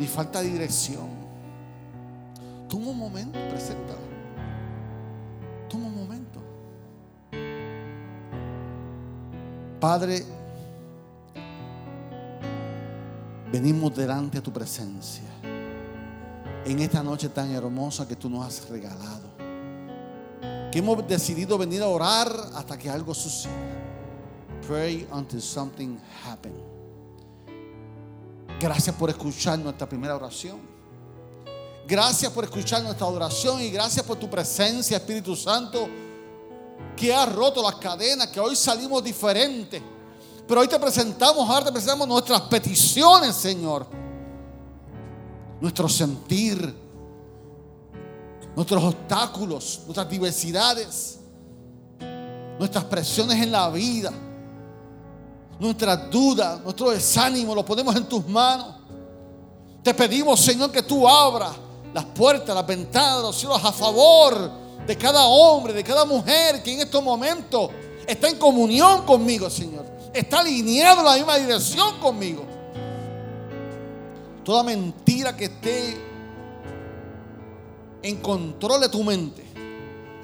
mi 0.00 0.06
falta 0.06 0.40
de 0.40 0.48
dirección. 0.48 1.10
Toma 2.70 2.88
un 2.88 2.98
momento, 2.98 3.38
preséntala. 3.50 4.00
Toma 5.68 5.88
un 5.88 5.94
momento. 5.94 6.40
Padre, 9.78 10.24
venimos 13.52 13.94
delante 13.94 14.38
de 14.38 14.42
tu 14.42 14.50
presencia. 14.50 15.39
En 16.64 16.78
esta 16.80 17.02
noche 17.02 17.28
tan 17.28 17.50
hermosa 17.52 18.06
que 18.06 18.16
tú 18.16 18.28
nos 18.28 18.46
has 18.46 18.68
regalado. 18.68 19.30
Que 20.70 20.78
hemos 20.78 21.06
decidido 21.06 21.56
venir 21.58 21.82
a 21.82 21.88
orar 21.88 22.30
hasta 22.54 22.78
que 22.78 22.88
algo 22.88 23.14
suceda. 23.14 23.52
Pray 24.66 25.08
until 25.12 25.40
something 25.40 25.98
happens. 26.24 26.62
Gracias 28.60 28.94
por 28.94 29.08
escuchar 29.08 29.58
nuestra 29.58 29.88
primera 29.88 30.14
oración. 30.14 30.60
Gracias 31.88 32.30
por 32.30 32.44
escuchar 32.44 32.82
nuestra 32.82 33.06
oración 33.06 33.60
y 33.62 33.70
gracias 33.70 34.04
por 34.04 34.18
tu 34.18 34.28
presencia, 34.28 34.98
Espíritu 34.98 35.34
Santo, 35.34 35.88
que 36.94 37.12
ha 37.12 37.26
roto 37.26 37.62
las 37.62 37.76
cadenas, 37.76 38.28
que 38.28 38.38
hoy 38.38 38.54
salimos 38.54 39.02
diferentes. 39.02 39.82
Pero 40.46 40.60
hoy 40.60 40.68
te 40.68 40.78
presentamos, 40.78 41.48
ahora 41.48 41.64
te 41.64 41.72
presentamos 41.72 42.06
nuestras 42.06 42.42
peticiones, 42.42 43.34
Señor. 43.34 43.86
Nuestro 45.60 45.88
sentir, 45.88 46.74
nuestros 48.56 48.82
obstáculos, 48.82 49.82
nuestras 49.84 50.08
diversidades, 50.08 51.20
nuestras 52.58 52.84
presiones 52.84 53.42
en 53.42 53.52
la 53.52 53.68
vida 53.70 54.12
nuestras 55.60 56.10
dudas, 56.10 56.60
nuestro 56.62 56.90
desánimo, 56.90 57.54
lo 57.54 57.64
ponemos 57.64 57.94
en 57.94 58.08
tus 58.08 58.26
manos. 58.26 58.76
Te 59.82 59.92
pedimos, 59.94 60.40
Señor, 60.40 60.72
que 60.72 60.82
tú 60.82 61.06
abras 61.06 61.52
las 61.92 62.04
puertas, 62.06 62.54
las 62.54 62.66
ventanas, 62.66 63.22
los 63.22 63.36
cielos 63.36 63.62
a 63.62 63.70
favor 63.70 64.50
de 64.86 64.96
cada 64.96 65.24
hombre, 65.26 65.74
de 65.74 65.84
cada 65.84 66.04
mujer 66.06 66.62
que 66.62 66.72
en 66.72 66.80
estos 66.80 67.04
momentos 67.04 67.70
está 68.06 68.28
en 68.28 68.38
comunión 68.38 69.04
conmigo, 69.04 69.50
Señor. 69.50 69.84
Está 70.14 70.40
alineado 70.40 71.00
en 71.00 71.06
la 71.06 71.14
misma 71.14 71.36
dirección 71.36 71.98
conmigo. 72.00 72.44
Toda 74.44 74.62
mentira 74.62 75.36
que 75.36 75.44
esté 75.44 75.96
en 78.02 78.16
control 78.16 78.80
de 78.80 78.88
tu 78.88 79.04
mente, 79.04 79.44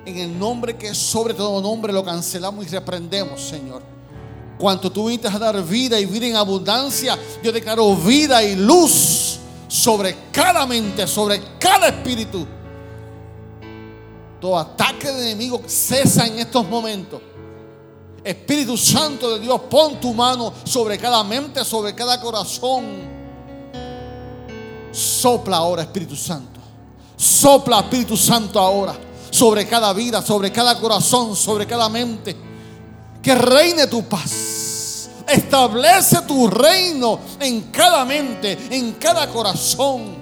en 0.07 0.17
el 0.19 0.39
nombre 0.39 0.77
que 0.77 0.89
es 0.89 0.99
sobre 0.99 1.35
todo 1.35 1.61
nombre, 1.61 1.93
lo 1.93 2.05
cancelamos 2.05 2.67
y 2.67 2.69
reprendemos, 2.69 3.41
Señor. 3.41 3.83
Cuanto 4.59 4.91
tú 4.91 5.07
viniste 5.07 5.29
a 5.29 5.39
dar 5.39 5.62
vida 5.62 6.01
y 6.01 6.07
vida 6.07 6.27
en 6.27 6.37
abundancia, 6.37 7.19
yo 7.43 7.53
declaro 7.53 7.95
vida 7.95 8.43
y 8.43 8.57
luz 8.57 9.39
sobre 9.69 10.17
cada 10.33 10.64
mente, 10.67 11.07
sobre 11.07 11.41
cada 11.59 11.89
espíritu. 11.89 12.47
Todo 14.41 14.59
ataque 14.59 15.11
de 15.12 15.33
enemigo 15.33 15.61
cesa 15.67 16.27
en 16.27 16.39
estos 16.39 16.67
momentos. 16.67 17.21
Espíritu 18.25 18.77
Santo 18.77 19.35
de 19.35 19.41
Dios, 19.41 19.61
pon 19.71 20.01
tu 20.01 20.14
mano 20.14 20.53
sobre 20.64 20.99
cada 20.99 21.23
mente, 21.23 21.64
sobre 21.64 21.95
cada 21.95 22.21
corazón. 22.21 23.16
Sopla 24.97 25.59
ahora, 25.59 25.82
Espíritu 25.82 26.16
Santo. 26.16 26.61
Sopla, 27.16 27.80
Espíritu 27.80 28.16
Santo, 28.16 28.59
ahora. 28.59 28.97
Sobre 29.30 29.66
cada 29.66 29.92
vida, 29.92 30.22
sobre 30.22 30.51
cada 30.51 30.80
corazón, 30.80 31.36
sobre 31.36 31.66
cada 31.66 31.88
mente 31.88 32.34
que 33.26 33.34
reine 33.34 33.88
tu 33.88 34.05
paz. 34.05 35.11
Establece 35.26 36.22
tu 36.22 36.47
reino 36.47 37.18
en 37.40 37.62
cada 37.72 38.05
mente, 38.05 38.57
en 38.70 38.92
cada 38.92 39.28
corazón. 39.28 40.14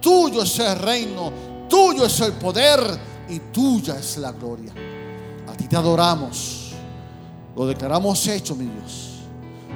Tuyo 0.00 0.42
es 0.42 0.56
el 0.60 0.78
reino, 0.78 1.32
tuyo 1.68 2.06
es 2.06 2.20
el 2.20 2.34
poder 2.34 2.80
y 3.28 3.40
tuya 3.52 3.98
es 3.98 4.18
la 4.18 4.30
gloria. 4.30 4.72
A 5.48 5.56
ti 5.56 5.66
te 5.66 5.76
adoramos. 5.76 6.70
Lo 7.56 7.66
declaramos 7.66 8.24
hecho, 8.28 8.54
mi 8.54 8.66
Dios. 8.66 9.16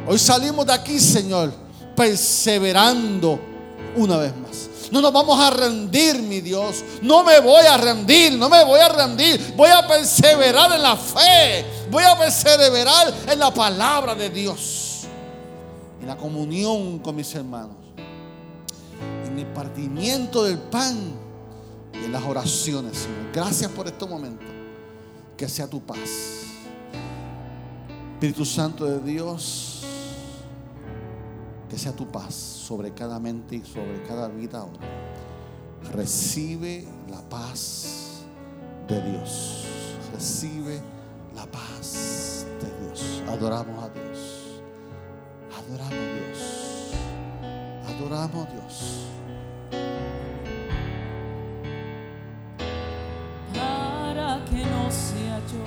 Hoy 0.06 0.18
salimos 0.18 0.64
de 0.64 0.72
aquí, 0.72 1.00
Señor, 1.00 1.52
perseverando 1.96 3.49
una 3.96 4.16
vez 4.16 4.36
más. 4.36 4.68
No 4.90 5.00
nos 5.00 5.12
vamos 5.12 5.38
a 5.38 5.50
rendir, 5.50 6.20
mi 6.20 6.40
Dios. 6.40 6.84
No 7.02 7.22
me 7.22 7.38
voy 7.40 7.64
a 7.64 7.76
rendir, 7.76 8.32
no 8.36 8.48
me 8.48 8.64
voy 8.64 8.80
a 8.80 8.88
rendir. 8.88 9.54
Voy 9.56 9.70
a 9.70 9.86
perseverar 9.86 10.72
en 10.72 10.82
la 10.82 10.96
fe. 10.96 11.64
Voy 11.90 12.02
a 12.02 12.18
perseverar 12.18 13.12
en 13.28 13.38
la 13.38 13.54
palabra 13.54 14.14
de 14.14 14.30
Dios. 14.30 15.02
En 16.00 16.08
la 16.08 16.16
comunión 16.16 16.98
con 16.98 17.14
mis 17.14 17.32
hermanos. 17.34 17.76
En 19.24 19.38
el 19.38 19.46
partimiento 19.46 20.42
del 20.42 20.58
pan 20.58 21.12
y 21.94 22.04
en 22.04 22.12
las 22.12 22.24
oraciones. 22.24 23.06
Gracias 23.32 23.70
por 23.70 23.86
este 23.86 24.06
momento. 24.06 24.44
Que 25.36 25.48
sea 25.48 25.68
tu 25.68 25.80
paz. 25.80 25.98
Espíritu 28.14 28.44
Santo 28.44 28.84
de 28.84 28.98
Dios 29.00 29.80
que 31.70 31.78
sea 31.78 31.92
tu 31.92 32.08
paz 32.08 32.34
sobre 32.34 32.92
cada 32.92 33.20
mente 33.20 33.54
y 33.54 33.64
sobre 33.64 34.02
cada 34.02 34.26
vida 34.26 34.58
ahora. 34.58 34.80
Recibe 35.94 36.84
la 37.08 37.20
paz 37.22 38.24
de 38.88 39.00
Dios. 39.00 39.64
Recibe 40.12 40.82
la 41.34 41.46
paz 41.46 42.44
de 42.60 42.84
Dios. 42.84 43.22
Adoramos 43.28 43.84
a 43.84 43.88
Dios. 43.88 44.62
Adoramos 45.56 45.92
a 45.92 46.14
Dios. 46.16 46.90
Adoramos 47.86 48.46
a 48.46 48.50
Dios. 48.50 49.06
Para 53.54 54.44
que 54.46 54.66
no 54.66 54.90
sea 54.90 55.38
yo, 55.52 55.64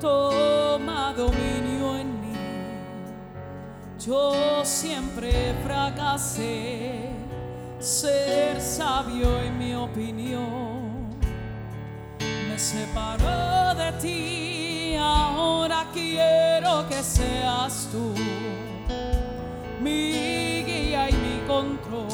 toma 0.00 1.14
dominio 1.14 1.96
en 1.96 2.21
yo 4.04 4.64
siempre 4.64 5.54
fracasé 5.62 7.10
ser 7.78 8.60
sabio 8.60 9.38
en 9.38 9.56
mi 9.56 9.74
opinión. 9.76 11.16
Me 12.18 12.58
separó 12.58 13.76
de 13.76 13.92
ti, 14.00 14.96
ahora 14.98 15.86
quiero 15.92 16.88
que 16.88 17.00
seas 17.00 17.88
tú 17.92 18.12
mi 19.80 20.64
guía 20.64 21.08
y 21.08 21.12
mi 21.12 21.46
control. 21.46 22.08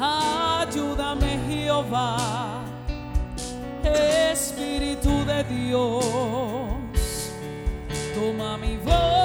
Ayúdame 0.00 1.38
Jehová, 1.48 2.62
Espíritu 3.84 5.24
de 5.24 5.44
Dios, 5.44 6.02
toma 8.14 8.56
mi 8.58 8.76
voz 8.78 9.17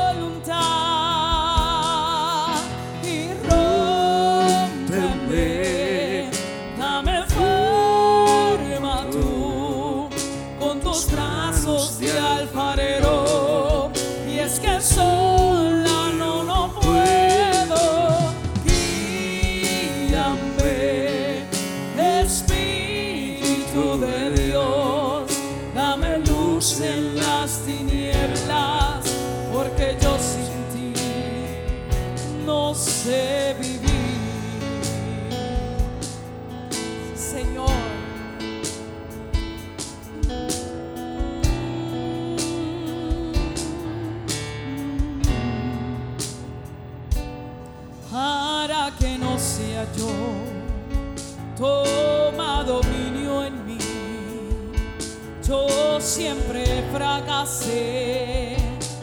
nacer, 57.44 58.56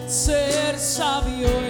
ser 0.08 0.78
sabio. 0.78 1.69